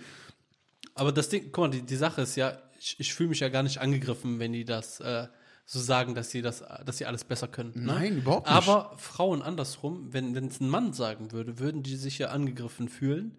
Aber 0.94 1.12
das 1.12 1.28
Ding, 1.28 1.50
guck 1.52 1.64
mal, 1.64 1.70
die, 1.70 1.82
die 1.82 1.96
Sache 1.96 2.22
ist 2.22 2.34
ja, 2.36 2.58
ich, 2.80 2.98
ich 2.98 3.12
fühle 3.12 3.28
mich 3.28 3.40
ja 3.40 3.50
gar 3.50 3.62
nicht 3.62 3.78
angegriffen, 3.78 4.38
wenn 4.38 4.54
die 4.54 4.64
das 4.64 5.00
äh, 5.00 5.26
so 5.66 5.78
sagen, 5.80 6.14
dass 6.14 6.30
sie 6.30 6.40
das, 6.40 6.64
dass 6.86 6.96
sie 6.96 7.04
alles 7.04 7.24
besser 7.24 7.46
können. 7.46 7.72
Ne? 7.74 7.92
Nein, 7.92 8.16
überhaupt 8.18 8.46
nicht. 8.46 8.56
Aber 8.56 8.96
Frauen 8.96 9.42
andersrum, 9.42 10.14
wenn 10.14 10.34
wenn 10.34 10.46
es 10.46 10.60
ein 10.60 10.70
Mann 10.70 10.94
sagen 10.94 11.32
würde, 11.32 11.58
würden 11.58 11.82
die 11.82 11.96
sich 11.96 12.16
ja 12.16 12.28
angegriffen 12.28 12.88
fühlen, 12.88 13.36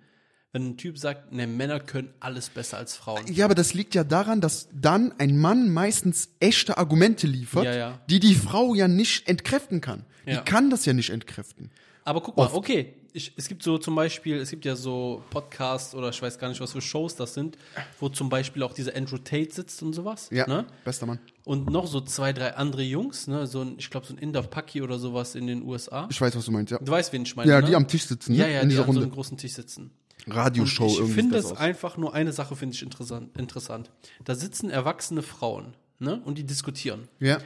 wenn 0.58 0.70
ein 0.72 0.78
Typ 0.78 0.98
sagt, 0.98 1.32
ne, 1.32 1.46
Männer 1.46 1.80
können 1.80 2.10
alles 2.20 2.50
besser 2.50 2.78
als 2.78 2.96
Frauen. 2.96 3.22
Ja, 3.32 3.46
aber 3.46 3.54
das 3.56 3.74
liegt 3.76 3.94
ja 3.94 4.04
daran, 4.04 4.42
dass 4.42 4.68
dann 4.74 5.14
ein 5.20 5.38
Mann 5.38 5.72
meistens 5.72 6.30
echte 6.40 6.78
Argumente 6.80 7.28
liefert, 7.28 7.66
Ja, 7.66 7.76
ja. 7.76 8.00
die 8.10 8.20
die 8.20 8.34
Frau 8.36 8.74
ja 8.74 8.88
nicht 8.88 9.28
entkräften 9.30 9.82
kann. 9.82 10.04
Ja. 10.26 10.38
Die 10.42 10.46
kann 10.52 10.70
das 10.72 10.86
ja 10.86 10.94
nicht 10.94 11.12
entkräften. 11.12 11.70
Aber 12.04 12.22
guck 12.22 12.38
mal, 12.38 12.46
Oft. 12.46 12.56
okay, 12.56 12.94
ich, 13.14 13.34
es 13.38 13.48
gibt 13.48 13.64
so 13.64 13.78
zum 13.78 13.96
Beispiel, 13.96 14.38
es 14.38 14.50
gibt 14.50 14.64
ja 14.66 14.76
so 14.76 15.24
Podcasts 15.30 15.94
oder 15.96 16.10
ich 16.10 16.22
weiß 16.22 16.38
gar 16.40 16.50
nicht, 16.50 16.62
was 16.62 16.72
für 16.72 16.82
Shows 16.82 17.16
das 17.16 17.34
sind, 17.34 17.58
wo 18.00 18.10
zum 18.10 18.30
Beispiel 18.30 18.64
auch 18.64 18.74
dieser 18.74 18.96
Andrew 18.96 19.18
Tate 19.18 19.54
sitzt 19.54 19.82
und 19.84 19.94
sowas. 19.94 20.30
Ja, 20.32 20.48
Ne? 20.48 20.66
bester 20.86 21.06
Mann. 21.06 21.20
Und 21.44 21.70
noch 21.70 21.86
so 21.88 22.00
zwei, 22.02 22.32
drei 22.34 22.54
andere 22.56 22.84
Jungs, 22.84 23.28
ne? 23.28 23.46
so 23.48 23.62
ein, 23.62 23.76
ich 23.78 23.90
glaube, 23.90 24.06
so 24.06 24.14
ein 24.14 24.18
Inder 24.20 24.44
Paki 24.44 24.82
oder 24.82 25.00
sowas 25.00 25.36
in 25.36 25.48
den 25.48 25.64
USA. 25.64 26.08
Ich 26.12 26.20
weiß, 26.22 26.36
was 26.36 26.46
du 26.46 26.52
meinst, 26.52 26.72
ja. 26.72 26.78
Du 26.80 26.92
weißt, 26.92 27.12
wen 27.14 27.24
ich 27.24 27.36
meine. 27.36 27.50
Ja, 27.52 27.60
ne? 27.62 27.68
die 27.68 27.76
am 27.76 27.88
Tisch 27.88 28.06
sitzen, 28.06 28.34
ne? 28.34 28.40
Ja, 28.40 28.48
ja, 28.48 28.60
in 28.62 28.70
die 28.70 28.76
an 28.76 28.82
so 28.84 28.88
Runde. 28.88 29.02
einem 29.02 29.12
großen 29.12 29.38
Tisch 29.38 29.54
sitzen. 29.54 29.92
Radioshow 30.26 30.84
Und 30.84 30.90
ich 30.90 30.98
irgendwie. 30.98 31.14
finde 31.14 31.42
sieht 31.42 31.52
es 31.52 31.58
einfach 31.58 31.98
nur 31.98 32.14
eine 32.14 32.34
Sache 32.34 32.56
finde 32.56 32.76
ich 32.76 32.82
interessant, 32.82 33.38
interessant. 33.38 33.92
Da 34.24 34.36
sitzen 34.36 34.70
erwachsene 34.70 35.22
Frauen, 35.22 35.76
ne? 36.00 36.22
Und 36.26 36.38
die 36.38 36.44
diskutieren. 36.44 37.08
Ja. 37.20 37.40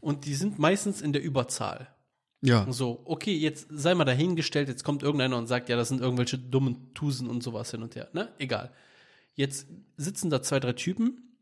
Und 0.00 0.24
die 0.24 0.34
sind 0.34 0.58
meistens 0.58 1.00
in 1.00 1.12
der 1.12 1.22
Überzahl. 1.22 1.88
Ja. 2.42 2.66
So, 2.70 3.02
okay, 3.04 3.36
jetzt 3.36 3.66
sei 3.70 3.94
mal 3.94 4.04
dahingestellt, 4.04 4.68
jetzt 4.68 4.82
kommt 4.82 5.02
irgendeiner 5.02 5.36
und 5.36 5.46
sagt, 5.46 5.68
ja, 5.68 5.76
das 5.76 5.88
sind 5.88 6.00
irgendwelche 6.00 6.38
dummen 6.38 6.94
Tusen 6.94 7.28
und 7.28 7.42
sowas 7.42 7.70
hin 7.70 7.82
und 7.82 7.94
her. 7.96 8.08
Ne? 8.12 8.32
Egal. 8.38 8.72
Jetzt 9.34 9.66
sitzen 9.96 10.30
da 10.30 10.42
zwei, 10.42 10.58
drei 10.58 10.72
Typen, 10.72 11.36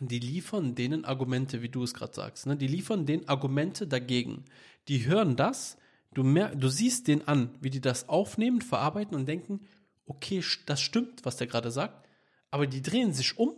die 0.00 0.18
liefern 0.18 0.74
denen 0.74 1.04
Argumente, 1.04 1.62
wie 1.62 1.68
du 1.68 1.82
es 1.82 1.94
gerade 1.94 2.14
sagst. 2.14 2.46
Ne? 2.46 2.56
Die 2.56 2.66
liefern 2.66 3.06
denen 3.06 3.28
Argumente 3.28 3.86
dagegen. 3.86 4.44
Die 4.88 5.06
hören 5.06 5.36
das, 5.36 5.78
du, 6.12 6.24
mer 6.24 6.54
du 6.54 6.68
siehst 6.68 7.08
den 7.08 7.26
an, 7.26 7.50
wie 7.60 7.70
die 7.70 7.80
das 7.80 8.08
aufnehmen, 8.08 8.60
verarbeiten 8.60 9.16
und 9.16 9.26
denken, 9.26 9.60
okay, 10.06 10.42
das 10.66 10.80
stimmt, 10.80 11.24
was 11.24 11.36
der 11.36 11.46
gerade 11.46 11.70
sagt, 11.70 12.06
aber 12.50 12.66
die 12.66 12.82
drehen 12.82 13.12
sich 13.12 13.38
um, 13.38 13.54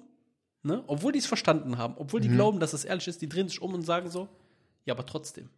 ne? 0.62 0.82
obwohl 0.86 1.12
die 1.12 1.18
es 1.18 1.26
verstanden 1.26 1.76
haben, 1.78 1.94
obwohl 1.96 2.20
die 2.20 2.28
glauben, 2.28 2.60
dass 2.60 2.72
es 2.72 2.84
ehrlich 2.84 3.08
ist, 3.08 3.20
die 3.22 3.28
drehen 3.28 3.48
sich 3.48 3.60
um 3.62 3.74
und 3.74 3.82
sagen 3.82 4.10
so, 4.10 4.28
ja, 4.84 4.94
aber 4.94 5.04
trotzdem. 5.06 5.48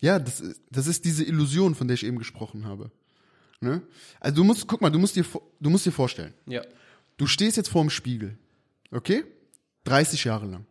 Ja, 0.00 0.18
das 0.18 0.40
ist, 0.40 0.60
das 0.70 0.86
ist 0.86 1.04
diese 1.04 1.24
Illusion, 1.24 1.74
von 1.74 1.88
der 1.88 1.94
ich 1.94 2.04
eben 2.06 2.18
gesprochen 2.18 2.66
habe. 2.66 2.90
Ne? 3.60 3.82
Also 4.20 4.36
du 4.36 4.44
musst, 4.44 4.66
guck 4.68 4.80
mal, 4.80 4.90
du 4.90 4.98
musst 4.98 5.16
dir, 5.16 5.24
du 5.58 5.70
musst 5.70 5.84
dir 5.86 5.90
vorstellen, 5.92 6.32
Ja. 6.46 6.62
du 7.16 7.26
stehst 7.26 7.56
jetzt 7.56 7.68
vor 7.70 7.82
dem 7.82 7.90
Spiegel, 7.90 8.38
okay? 8.92 9.24
30 9.84 10.22
Jahre 10.24 10.46
lang. 10.46 10.66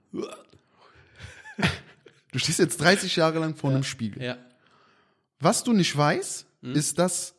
Du 2.31 2.39
stehst 2.39 2.59
jetzt 2.59 2.79
30 2.79 3.15
Jahre 3.15 3.39
lang 3.39 3.55
vor 3.55 3.71
einem 3.71 3.83
Spiegel. 3.83 4.21
Ja. 4.21 4.37
Was 5.39 5.63
du 5.63 5.73
nicht 5.73 5.95
weißt, 5.95 6.45
Hm? 6.61 6.73
ist, 6.73 6.97
dass 6.99 7.35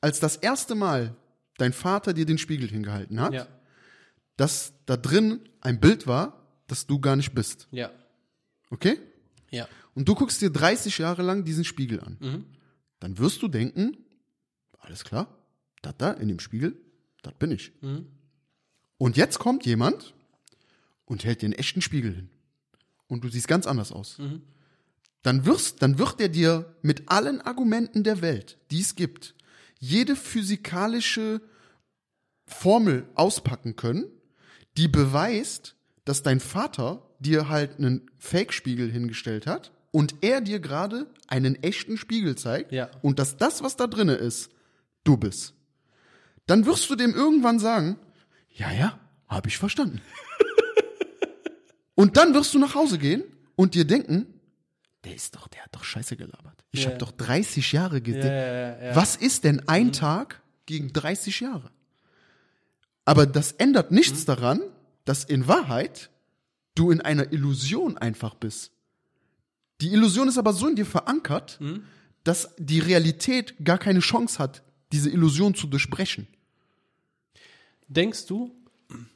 als 0.00 0.20
das 0.20 0.36
erste 0.36 0.74
Mal 0.74 1.14
dein 1.58 1.72
Vater 1.72 2.12
dir 2.12 2.26
den 2.26 2.38
Spiegel 2.38 2.68
hingehalten 2.68 3.20
hat, 3.20 3.32
Ja. 3.32 3.46
dass 4.36 4.72
da 4.86 4.96
drin 4.96 5.40
ein 5.60 5.80
Bild 5.80 6.06
war, 6.06 6.46
das 6.66 6.86
du 6.86 6.98
gar 7.00 7.16
nicht 7.16 7.34
bist. 7.34 7.68
Ja. 7.70 7.90
Okay? 8.70 8.98
Ja. 9.50 9.68
Und 9.94 10.08
du 10.08 10.14
guckst 10.14 10.40
dir 10.40 10.50
30 10.50 10.98
Jahre 10.98 11.22
lang 11.22 11.44
diesen 11.44 11.64
Spiegel 11.64 12.00
an. 12.00 12.16
Mhm. 12.20 12.44
Dann 13.00 13.18
wirst 13.18 13.42
du 13.42 13.48
denken, 13.48 13.96
alles 14.78 15.04
klar, 15.04 15.26
das 15.82 15.94
da 15.98 16.12
in 16.12 16.28
dem 16.28 16.40
Spiegel, 16.40 16.76
das 17.22 17.34
bin 17.34 17.50
ich. 17.50 17.72
Mhm. 17.82 18.06
Und 18.98 19.16
jetzt 19.16 19.38
kommt 19.38 19.66
jemand 19.66 20.14
und 21.04 21.24
hält 21.24 21.42
dir 21.42 21.46
einen 21.46 21.54
echten 21.54 21.82
Spiegel 21.82 22.14
hin. 22.14 22.30
Und 23.08 23.24
du 23.24 23.28
siehst 23.28 23.48
ganz 23.48 23.66
anders 23.66 23.92
aus. 23.92 24.18
Mhm. 24.18 24.42
Dann, 25.22 25.44
wirst, 25.44 25.82
dann 25.82 25.98
wird 25.98 26.20
er 26.20 26.28
dir 26.28 26.74
mit 26.82 27.10
allen 27.10 27.40
Argumenten 27.40 28.04
der 28.04 28.22
Welt, 28.22 28.56
die 28.70 28.80
es 28.80 28.94
gibt, 28.94 29.34
jede 29.80 30.14
physikalische 30.14 31.40
Formel 32.46 33.08
auspacken 33.14 33.74
können, 33.76 34.04
die 34.76 34.88
beweist, 34.88 35.74
dass 36.04 36.22
dein 36.22 36.38
Vater 36.40 37.02
dir 37.18 37.48
halt 37.48 37.78
einen 37.78 38.10
Fake-Spiegel 38.18 38.90
hingestellt 38.90 39.46
hat 39.46 39.72
und 39.90 40.14
er 40.20 40.40
dir 40.40 40.60
gerade 40.60 41.06
einen 41.26 41.56
echten 41.62 41.96
Spiegel 41.96 42.36
zeigt 42.36 42.72
Ja. 42.72 42.90
und 43.02 43.18
dass 43.18 43.36
das, 43.36 43.62
was 43.62 43.76
da 43.76 43.86
drinne 43.86 44.14
ist, 44.14 44.50
du 45.04 45.16
bist. 45.16 45.54
Dann 46.46 46.66
wirst 46.66 46.88
du 46.90 46.94
dem 46.96 47.14
irgendwann 47.14 47.58
sagen, 47.58 47.98
ja, 48.50 48.70
ja, 48.72 48.98
habe 49.28 49.48
ich 49.48 49.58
verstanden. 49.58 50.00
und 51.94 52.16
dann 52.16 52.34
wirst 52.34 52.54
du 52.54 52.58
nach 52.58 52.74
Hause 52.74 52.98
gehen 52.98 53.24
und 53.56 53.74
dir 53.74 53.84
denken, 53.86 54.26
der 55.04 55.14
ist 55.14 55.34
doch, 55.36 55.48
der 55.48 55.62
hat 55.64 55.74
doch 55.74 55.84
Scheiße 55.84 56.16
gelabert. 56.16 56.59
Ich 56.72 56.80
Ja. 56.84 56.86
habe 56.90 56.98
doch 56.98 57.12
30 57.12 57.72
Jahre 57.72 58.00
gesehen. 58.00 58.26
Ja, 58.26 58.82
ja. 58.90 58.96
Was 58.96 59.16
ist 59.16 59.44
denn 59.44 59.68
ein 59.68 59.92
Tag 59.92 60.40
gegen 60.66 60.92
30 60.92 61.40
Jahre? 61.40 61.70
Aber 63.04 63.26
das 63.26 63.52
ändert 63.52 63.90
nichts 63.90 64.24
daran, 64.24 64.60
dass 65.04 65.24
in 65.24 65.48
Wahrheit 65.48 66.10
du 66.76 66.90
in 66.90 67.00
einer 67.00 67.32
Illusion 67.32 67.98
einfach 67.98 68.34
bist. 68.34 68.70
Die 69.80 69.92
Illusion 69.92 70.28
ist 70.28 70.38
aber 70.38 70.52
so 70.52 70.68
in 70.68 70.76
dir 70.76 70.86
verankert, 70.86 71.58
dass 72.22 72.54
die 72.58 72.78
Realität 72.80 73.54
gar 73.64 73.78
keine 73.78 74.00
Chance 74.00 74.38
hat, 74.38 74.62
diese 74.92 75.10
Illusion 75.10 75.54
zu 75.54 75.66
durchbrechen. 75.66 76.28
Denkst 77.88 78.26
du, 78.26 78.54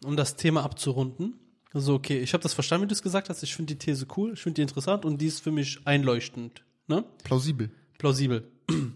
um 0.04 0.16
das 0.16 0.36
Thema 0.36 0.64
abzurunden, 0.64 1.34
so, 1.72 1.94
okay, 1.94 2.20
ich 2.20 2.32
habe 2.32 2.42
das 2.42 2.54
verstanden, 2.54 2.84
wie 2.84 2.88
du 2.88 2.94
es 2.94 3.02
gesagt 3.02 3.28
hast, 3.28 3.42
ich 3.42 3.54
finde 3.54 3.74
die 3.74 3.78
These 3.78 4.06
cool, 4.16 4.32
ich 4.34 4.40
finde 4.40 4.54
die 4.56 4.62
interessant 4.62 5.04
und 5.04 5.18
die 5.20 5.26
ist 5.26 5.40
für 5.40 5.50
mich 5.52 5.80
einleuchtend, 5.84 6.64
ne? 6.86 7.04
Plausibel. 7.22 7.70
Plausibel. 7.98 8.50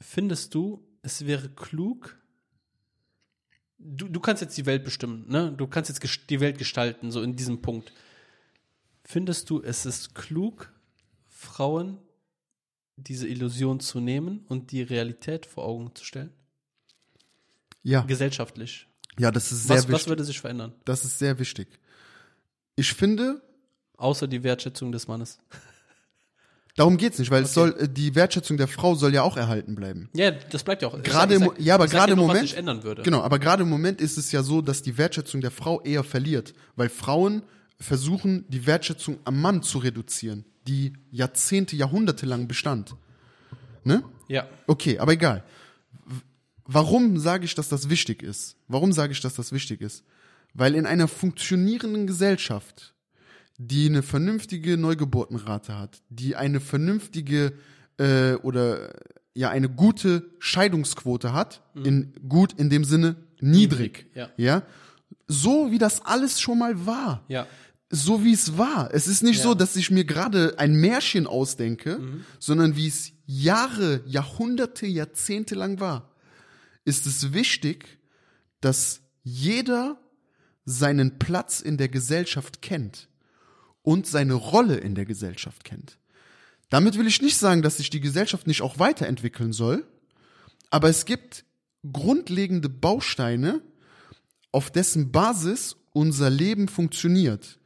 Findest 0.00 0.54
du, 0.54 0.86
es 1.02 1.26
wäre 1.26 1.48
klug, 1.48 2.16
du, 3.78 4.08
du 4.08 4.20
kannst 4.20 4.42
jetzt 4.42 4.56
die 4.58 4.66
Welt 4.66 4.84
bestimmen, 4.84 5.26
ne? 5.28 5.52
Du 5.52 5.66
kannst 5.66 5.88
jetzt 5.88 6.28
die 6.30 6.40
Welt 6.40 6.58
gestalten, 6.58 7.10
so 7.10 7.22
in 7.22 7.34
diesem 7.36 7.62
Punkt. 7.62 7.92
Findest 9.04 9.48
du, 9.50 9.62
es 9.62 9.86
ist 9.86 10.14
klug, 10.14 10.72
Frauen 11.28 11.98
diese 12.96 13.28
Illusion 13.28 13.78
zu 13.80 14.00
nehmen 14.00 14.44
und 14.48 14.72
die 14.72 14.82
Realität 14.82 15.46
vor 15.46 15.64
Augen 15.64 15.94
zu 15.94 16.04
stellen? 16.04 16.32
Ja, 17.82 18.00
Gesellschaftlich. 18.02 18.88
ja, 19.18 19.30
das 19.30 19.52
ist 19.52 19.64
sehr 19.66 19.76
Was, 19.76 19.84
was 19.84 19.90
wichtig. 19.92 20.08
würde 20.08 20.24
sich 20.24 20.40
verändern? 20.40 20.74
Das 20.84 21.04
ist 21.04 21.18
sehr 21.18 21.38
wichtig. 21.38 21.68
Ich 22.74 22.92
finde, 22.92 23.42
Außer 23.98 24.26
die 24.28 24.42
Wertschätzung 24.42 24.92
des 24.92 25.08
Mannes. 25.08 25.38
darum 26.76 26.96
geht's 26.96 27.18
nicht, 27.18 27.30
weil 27.30 27.42
es 27.42 27.54
soll 27.54 27.74
äh, 27.78 27.88
die 27.88 28.14
Wertschätzung 28.14 28.56
der 28.56 28.68
Frau 28.68 28.94
soll 28.94 29.12
ja 29.14 29.22
auch 29.22 29.36
erhalten 29.36 29.74
bleiben. 29.74 30.08
Ja, 30.14 30.30
das 30.30 30.62
bleibt 30.62 30.82
ja 30.82 30.88
auch. 30.88 31.02
Gerade 31.02 31.34
Ich 31.34 31.40
im, 31.40 31.48
sag- 31.48 31.60
ja, 31.60 31.74
aber 31.74 31.84
ich 31.86 31.90
sag 31.90 31.98
gerade 32.00 32.12
im 32.12 32.18
Moment 32.18 32.42
Was 32.42 32.50
sich 32.50 32.58
ändern 32.58 32.82
würde. 32.84 33.02
Genau, 33.02 33.20
aber 33.22 33.38
gerade 33.38 33.62
im 33.64 33.68
Moment 33.68 34.00
ist 34.00 34.16
es 34.18 34.30
ja 34.32 34.42
so, 34.42 34.62
dass 34.62 34.82
die 34.82 34.96
Wertschätzung 34.98 35.40
der 35.40 35.50
Frau 35.50 35.80
eher 35.82 36.04
verliert, 36.04 36.54
weil 36.76 36.88
Frauen 36.88 37.42
versuchen, 37.80 38.44
die 38.48 38.66
Wertschätzung 38.66 39.18
am 39.24 39.40
Mann 39.40 39.62
zu 39.62 39.78
reduzieren, 39.78 40.44
die 40.66 40.92
Jahrzehnte, 41.10 41.76
Jahrhunderte 41.76 42.24
lang 42.26 42.48
bestand. 42.48 42.94
Ne? 43.84 44.02
Ja. 44.28 44.46
Okay, 44.66 44.98
aber 44.98 45.12
egal. 45.12 45.44
Warum 46.64 47.18
sage 47.18 47.44
ich, 47.44 47.54
dass 47.54 47.68
das 47.68 47.88
wichtig 47.90 48.22
ist? 48.22 48.56
Warum 48.66 48.92
sage 48.92 49.12
ich, 49.12 49.20
dass 49.20 49.34
das 49.34 49.52
wichtig 49.52 49.80
ist? 49.80 50.02
Weil 50.52 50.74
in 50.74 50.86
einer 50.86 51.06
funktionierenden 51.06 52.06
Gesellschaft, 52.06 52.94
die 53.58 53.86
eine 53.88 54.02
vernünftige 54.02 54.76
Neugeburtenrate 54.76 55.78
hat, 55.78 56.02
die 56.10 56.36
eine 56.36 56.60
vernünftige 56.60 57.52
äh, 57.98 58.34
oder 58.34 58.92
ja 59.34 59.50
eine 59.50 59.68
gute 59.68 60.30
Scheidungsquote 60.38 61.32
hat, 61.32 61.62
in 61.74 62.12
gut 62.28 62.52
in 62.54 62.70
dem 62.70 62.84
Sinne 62.84 63.16
niedrig, 63.40 64.06
ja. 64.14 64.30
ja, 64.36 64.62
so 65.28 65.70
wie 65.70 65.78
das 65.78 66.04
alles 66.04 66.40
schon 66.40 66.58
mal 66.58 66.86
war 66.86 67.24
Ja. 67.28 67.46
so 67.90 68.24
wie 68.24 68.32
es 68.32 68.56
war. 68.56 68.92
Es 68.94 69.06
ist 69.08 69.22
nicht 69.22 69.38
Ja. 69.38 69.42
so, 69.44 69.54
dass 69.54 69.76
ich 69.76 69.90
mir 69.90 70.04
gerade 70.04 70.58
ein 70.58 70.74
Märchen 70.76 71.26
ausdenke, 71.26 72.00
sondern 72.38 72.76
wie 72.76 72.88
es 72.88 73.12
Jahre, 73.26 74.02
Jahrhunderte, 74.06 74.86
Jahrzehnte 74.86 75.54
lang 75.54 75.80
war. 75.80 76.10
Ist 76.84 77.06
es 77.06 77.32
wichtig, 77.34 77.98
dass 78.60 79.00
jeder 79.22 79.98
seinen 80.64 81.18
Platz 81.18 81.60
in 81.60 81.76
der 81.76 81.88
Gesellschaft 81.88 82.62
kennt 82.62 83.08
und 83.86 84.08
seine 84.08 84.34
Rolle 84.34 84.78
in 84.78 84.96
der 84.96 85.04
Gesellschaft 85.04 85.62
kennt. 85.62 85.96
Damit 86.70 86.98
will 86.98 87.06
ich 87.06 87.22
nicht 87.22 87.36
sagen, 87.36 87.62
dass 87.62 87.76
sich 87.76 87.88
die 87.88 88.00
Gesellschaft 88.00 88.48
nicht 88.48 88.60
auch 88.60 88.80
weiterentwickeln 88.80 89.52
soll, 89.52 89.86
aber 90.70 90.88
es 90.88 91.04
gibt 91.04 91.44
grundlegende 91.92 92.68
Bausteine, 92.68 93.62
auf 94.50 94.72
dessen 94.72 95.12
Basis 95.12 95.76
unser 95.92 96.30
Leben 96.30 96.66
funktioniert. 96.66 97.60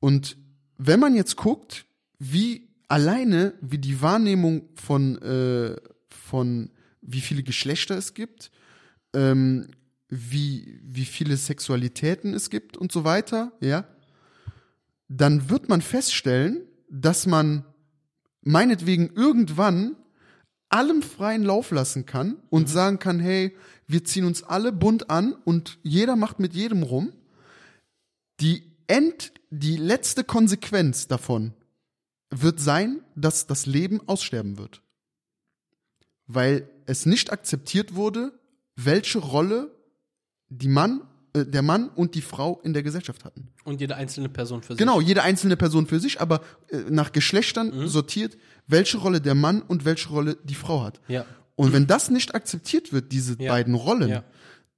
Und 0.00 0.36
wenn 0.78 0.98
man 0.98 1.14
jetzt 1.14 1.36
guckt, 1.36 1.86
wie 2.18 2.68
alleine, 2.88 3.54
wie 3.60 3.78
die 3.78 4.02
Wahrnehmung 4.02 4.68
von, 4.74 5.22
äh, 5.22 5.76
von 6.08 6.72
wie 7.02 7.20
viele 7.20 7.44
Geschlechter 7.44 7.96
es 7.96 8.14
gibt, 8.14 8.50
ähm, 9.14 9.68
wie, 10.08 10.80
wie 10.82 11.04
viele 11.04 11.36
Sexualitäten 11.36 12.34
es 12.34 12.50
gibt 12.50 12.76
und 12.76 12.90
so 12.90 13.04
weiter, 13.04 13.52
ja, 13.60 13.86
dann 15.08 15.50
wird 15.50 15.68
man 15.68 15.82
feststellen, 15.82 16.62
dass 16.88 17.26
man 17.26 17.64
meinetwegen 18.42 19.10
irgendwann 19.14 19.96
allem 20.68 21.02
freien 21.02 21.42
Lauf 21.42 21.70
lassen 21.70 22.06
kann 22.06 22.36
und 22.50 22.68
sagen 22.68 22.98
kann, 22.98 23.20
hey, 23.20 23.56
wir 23.86 24.04
ziehen 24.04 24.24
uns 24.24 24.42
alle 24.42 24.72
bunt 24.72 25.10
an 25.10 25.32
und 25.32 25.78
jeder 25.82 26.16
macht 26.16 26.40
mit 26.40 26.54
jedem 26.54 26.82
rum. 26.82 27.12
Die 28.40 28.72
End, 28.86 29.32
die 29.50 29.76
letzte 29.76 30.24
Konsequenz 30.24 31.06
davon 31.08 31.54
wird 32.30 32.60
sein, 32.60 33.04
dass 33.14 33.46
das 33.46 33.66
Leben 33.66 34.00
aussterben 34.08 34.58
wird. 34.58 34.82
Weil 36.26 36.68
es 36.86 37.06
nicht 37.06 37.32
akzeptiert 37.32 37.94
wurde, 37.94 38.38
welche 38.74 39.18
Rolle 39.18 39.74
die 40.48 40.68
Mann, 40.68 41.02
äh, 41.36 41.44
der 41.46 41.62
Mann 41.62 41.88
und 41.90 42.14
die 42.14 42.22
Frau 42.22 42.60
in 42.64 42.72
der 42.72 42.82
Gesellschaft 42.82 43.24
hatten. 43.24 43.48
Und 43.64 43.80
jede 43.80 43.96
einzelne 43.96 44.28
Person 44.28 44.62
für 44.62 44.72
sich. 44.74 44.78
Genau, 44.78 45.00
jede 45.00 45.22
einzelne 45.22 45.56
Person 45.56 45.86
für 45.86 46.00
sich, 46.00 46.20
aber 46.20 46.40
äh, 46.70 46.78
nach 46.90 47.12
Geschlechtern 47.12 47.88
sortiert, 47.88 48.36
welche 48.66 48.98
Rolle 48.98 49.20
der 49.20 49.34
Mann 49.34 49.62
und 49.62 49.84
welche 49.84 50.08
Rolle 50.08 50.36
die 50.44 50.54
Frau 50.54 50.82
hat. 50.84 51.00
Ja. 51.08 51.24
Und 51.54 51.72
wenn 51.72 51.86
das 51.86 52.10
nicht 52.10 52.34
akzeptiert 52.34 52.92
wird, 52.92 53.12
diese 53.12 53.36
Ja. 53.40 53.52
beiden 53.52 53.74
Rollen, 53.74 54.08
Ja. 54.08 54.24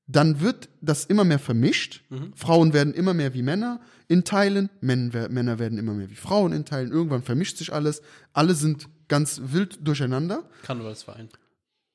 dann 0.07 0.41
wird 0.41 0.69
das 0.81 1.05
immer 1.05 1.25
mehr 1.25 1.39
vermischt. 1.39 2.03
Mhm. 2.11 2.33
Frauen 2.35 2.73
werden 2.73 2.95
immer 2.95 3.15
mehr 3.15 3.35
wie 3.35 3.43
Männer 3.43 3.81
in 4.07 4.25
Teilen, 4.25 4.71
Männer, 4.81 5.13
wer- 5.13 5.29
Männer 5.29 5.59
werden 5.59 5.77
immer 5.79 5.93
mehr 5.95 6.09
wie 6.09 6.15
Frauen 6.15 6.53
in 6.53 6.65
Teilen. 6.65 6.91
Irgendwann 6.93 7.23
vermischt 7.23 7.59
sich 7.59 7.73
alles. 7.73 8.01
Alle 8.33 8.55
sind 8.55 8.89
ganz 9.09 9.41
wild 9.47 9.79
durcheinander. 9.87 10.45
Karnevalsverein. 10.63 11.29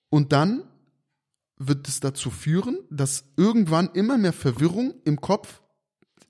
Und 0.09 0.31
dann 0.31 0.63
wird 1.67 1.87
es 1.87 1.99
dazu 1.99 2.29
führen, 2.29 2.77
dass 2.89 3.25
irgendwann 3.37 3.89
immer 3.93 4.17
mehr 4.17 4.33
Verwirrung 4.33 4.93
im 5.05 5.19
Kopf 5.21 5.61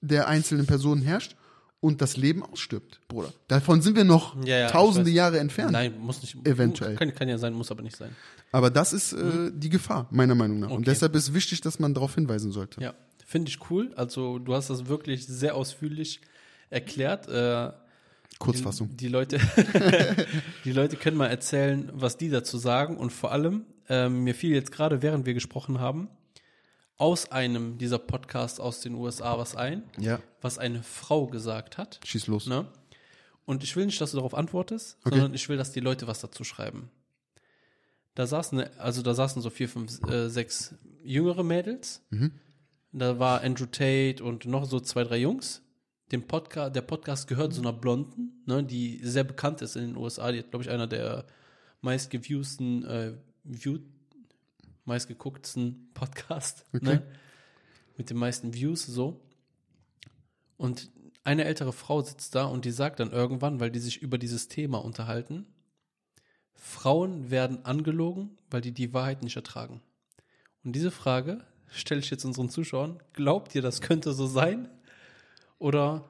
der 0.01 0.27
einzelnen 0.27 0.65
Personen 0.65 1.01
herrscht 1.01 1.35
und 1.79 2.01
das 2.01 2.15
Leben 2.17 2.43
ausstirbt, 2.43 3.01
Bruder. 3.09 3.33
Davon 3.47 3.81
sind 3.81 3.95
wir 3.97 4.03
noch 4.05 4.35
Ja, 4.45 4.57
ja, 4.57 4.69
tausende. 4.69 5.09
Jahre 5.11 5.39
entfernt. 5.39 5.71
Nein, 5.73 5.97
muss 5.99 6.21
nicht. 6.21 6.35
Eventuell. 6.47 6.95
Kann, 6.95 7.13
kann 7.13 7.27
ja 7.27 7.37
sein, 7.37 7.53
muss 7.53 7.71
aber 7.71 7.81
nicht 7.81 7.95
sein. 7.97 8.15
Aber 8.53 8.69
das 8.69 8.93
ist 8.93 9.13
äh, 9.13 9.51
die 9.53 9.69
Gefahr, 9.69 10.07
meiner 10.11 10.35
Meinung 10.35 10.59
nach. 10.59 10.69
Und 10.69 10.75
Okay. 10.77 10.85
deshalb 10.85 11.15
ist 11.15 11.33
wichtig, 11.33 11.59
dass 11.61 11.79
man 11.79 11.93
darauf 11.93 12.15
hinweisen 12.15 12.51
sollte. 12.51 12.79
Ja, 12.81 12.93
finde 13.25 13.49
ich 13.49 13.69
cool. 13.69 13.91
Also 13.95 14.39
du 14.39 14.53
hast 14.53 14.69
das 14.69 14.87
wirklich 14.87 15.25
sehr 15.27 15.55
ausführlich 15.55 16.21
erklärt. 16.69 17.27
Äh, 17.27 17.71
Kurzfassung. 18.39 18.95
Die 18.97 19.07
Leute, 19.09 19.39
die 20.65 20.71
Leute 20.71 20.95
können 20.95 21.17
mal 21.17 21.27
erzählen, 21.27 21.89
was 21.93 22.17
die 22.17 22.29
dazu 22.29 22.57
sagen. 22.57 22.97
Und 22.97 23.11
vor 23.11 23.31
allem, 23.31 23.65
ähm, 23.89 24.23
mir 24.23 24.35
fiel 24.35 24.53
jetzt 24.53 24.71
gerade, 24.71 25.01
während 25.01 25.25
wir 25.25 25.33
gesprochen 25.33 25.79
haben, 25.79 26.09
aus 26.97 27.31
einem 27.31 27.77
dieser 27.77 27.99
Podcasts 27.99 28.59
aus 28.59 28.81
den 28.81 28.93
USA 28.95 29.37
was 29.37 29.55
ein, 29.55 29.83
Ja. 29.99 30.19
was 30.41 30.57
eine 30.57 30.83
Frau 30.83 31.27
gesagt 31.27 31.77
hat. 31.77 31.99
Schieß 32.05 32.27
los. 32.27 32.45
Ne? 32.47 32.67
Und 33.45 33.63
ich 33.63 33.75
will 33.75 33.85
nicht, 33.85 33.99
dass 33.99 34.11
du 34.11 34.17
darauf 34.17 34.35
antwortest, 34.35 34.97
Okay. 35.03 35.15
sondern 35.15 35.33
ich 35.33 35.49
will, 35.49 35.57
dass 35.57 35.71
die 35.71 35.79
Leute 35.81 36.07
was 36.07 36.21
dazu 36.21 36.43
schreiben. 36.43 36.89
Da 38.15 38.27
saßen, 38.27 38.63
also 38.77 39.01
da 39.01 39.13
saßen 39.15 39.41
so 39.41 39.49
vier, 39.49 39.67
fünf, 39.67 40.01
äh, 40.07 40.29
sechs 40.29 40.75
jüngere 41.03 41.43
Mädels. 41.43 42.01
Da 42.91 43.17
war 43.17 43.41
Andrew 43.41 43.65
Tate 43.65 44.23
und 44.23 44.45
noch 44.45 44.65
so 44.65 44.79
zwei, 44.79 45.03
drei 45.03 45.17
Jungs. 45.17 45.61
Dem 46.11 46.27
Podcast, 46.27 46.75
der 46.75 46.81
Podcast 46.83 47.27
gehört 47.27 47.53
so 47.53 47.61
einer 47.61 47.73
Blonden, 47.73 48.43
ne, 48.45 48.63
die 48.63 48.99
sehr 49.03 49.23
bekannt 49.23 49.63
ist 49.63 49.75
in 49.75 49.81
den 49.87 49.97
USA. 49.97 50.31
Die 50.31 50.39
hat, 50.39 50.51
glaube 50.51 50.63
ich, 50.63 50.69
einer 50.69 50.85
der 50.85 51.25
meistgeviewsten, 51.81 52.85
äh, 52.85 53.13
viewed, 53.43 53.83
meistgeguckten 54.85 55.89
Podcast, 55.93 56.65
Okay. 56.73 56.85
ne? 56.85 57.03
Mit 57.97 58.09
den 58.09 58.17
meisten 58.17 58.53
Views, 58.53 58.85
so. 58.85 59.21
Und 60.57 60.89
eine 61.23 61.45
ältere 61.45 61.71
Frau 61.73 62.01
sitzt 62.01 62.35
da 62.35 62.45
und 62.45 62.65
die 62.65 62.71
sagt 62.71 62.99
dann 62.99 63.11
irgendwann, 63.11 63.59
weil 63.59 63.69
die 63.71 63.79
sich 63.79 64.01
über 64.01 64.17
dieses 64.17 64.47
Thema 64.47 64.83
unterhalten, 64.83 65.45
Frauen 66.55 67.29
werden 67.29 67.65
angelogen, 67.65 68.37
weil 68.49 68.61
die 68.61 68.71
die 68.71 68.93
Wahrheit 68.93 69.21
nicht 69.23 69.35
ertragen. 69.35 69.81
Und 70.63 70.73
diese 70.75 70.91
Frage 70.91 71.43
stelle 71.67 72.01
ich 72.01 72.09
jetzt 72.09 72.25
unseren 72.25 72.49
Zuschauern. 72.49 72.99
Glaubt 73.13 73.53
ihr, 73.55 73.61
das 73.61 73.81
könnte 73.81 74.13
so 74.13 74.27
sein? 74.27 74.69
Oder 75.59 76.03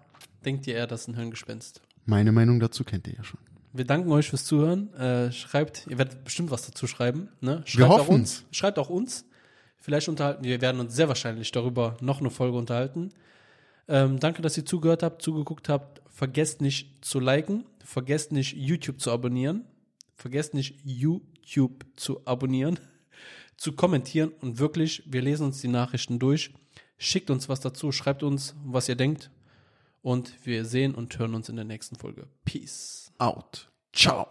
denkt 0.45 0.67
ihr 0.67 0.75
eher, 0.75 0.87
das 0.87 1.01
ist 1.01 1.07
ein 1.09 1.15
Hirngespenst? 1.15 1.81
Meine 2.05 2.31
Meinung 2.31 2.59
dazu 2.59 2.83
kennt 2.83 3.07
ihr 3.07 3.13
ja 3.15 3.23
schon. 3.23 3.39
Wir 3.73 3.85
danken 3.85 4.11
euch 4.11 4.29
fürs 4.29 4.45
Zuhören. 4.45 4.93
Äh, 4.93 5.31
schreibt, 5.31 5.87
ihr 5.87 5.97
werdet 5.97 6.23
bestimmt 6.23 6.51
was 6.51 6.65
dazu 6.65 6.85
schreiben. 6.85 7.29
Ne? 7.41 7.63
Schreibt 7.65 7.89
Wir 7.89 7.89
auch 7.89 8.07
uns. 8.07 8.45
Schreibt 8.51 8.77
auch 8.77 8.89
uns. 8.89 9.25
Vielleicht 9.77 10.07
unterhalten 10.07 10.43
wir 10.43 10.61
werden 10.61 10.79
uns 10.79 10.95
sehr 10.95 11.07
wahrscheinlich 11.07 11.51
darüber 11.51 11.97
noch 11.99 12.21
eine 12.21 12.29
Folge 12.29 12.57
unterhalten. 12.57 13.09
Ähm, 13.87 14.19
danke, 14.19 14.41
dass 14.41 14.55
ihr 14.57 14.65
zugehört 14.65 15.03
habt, 15.03 15.21
zugeguckt 15.21 15.69
habt. 15.69 16.01
Vergesst 16.09 16.61
nicht 16.61 17.03
zu 17.03 17.19
liken. 17.19 17.65
Vergesst 17.83 18.31
nicht 18.31 18.55
YouTube 18.55 19.01
zu 19.01 19.11
abonnieren. 19.11 19.65
Vergesst 20.15 20.53
nicht 20.53 20.79
YouTube 20.85 21.85
zu 21.95 22.25
abonnieren, 22.25 22.79
zu 23.57 23.73
kommentieren 23.73 24.31
und 24.41 24.59
wirklich, 24.59 25.03
wir 25.05 25.21
lesen 25.21 25.47
uns 25.47 25.61
die 25.61 25.67
Nachrichten 25.67 26.19
durch. 26.19 26.53
Schickt 26.97 27.29
uns 27.29 27.49
was 27.49 27.59
dazu, 27.59 27.91
schreibt 27.91 28.23
uns, 28.23 28.55
was 28.63 28.87
ihr 28.87 28.95
denkt. 28.95 29.31
Und 30.03 30.45
wir 30.45 30.65
sehen 30.65 30.93
und 30.93 31.17
hören 31.17 31.33
uns 31.33 31.49
in 31.49 31.55
der 31.55 31.65
nächsten 31.65 31.95
Folge. 31.95 32.27
Peace. 32.45 33.11
Out. 33.17 33.71
Ciao. 33.93 34.27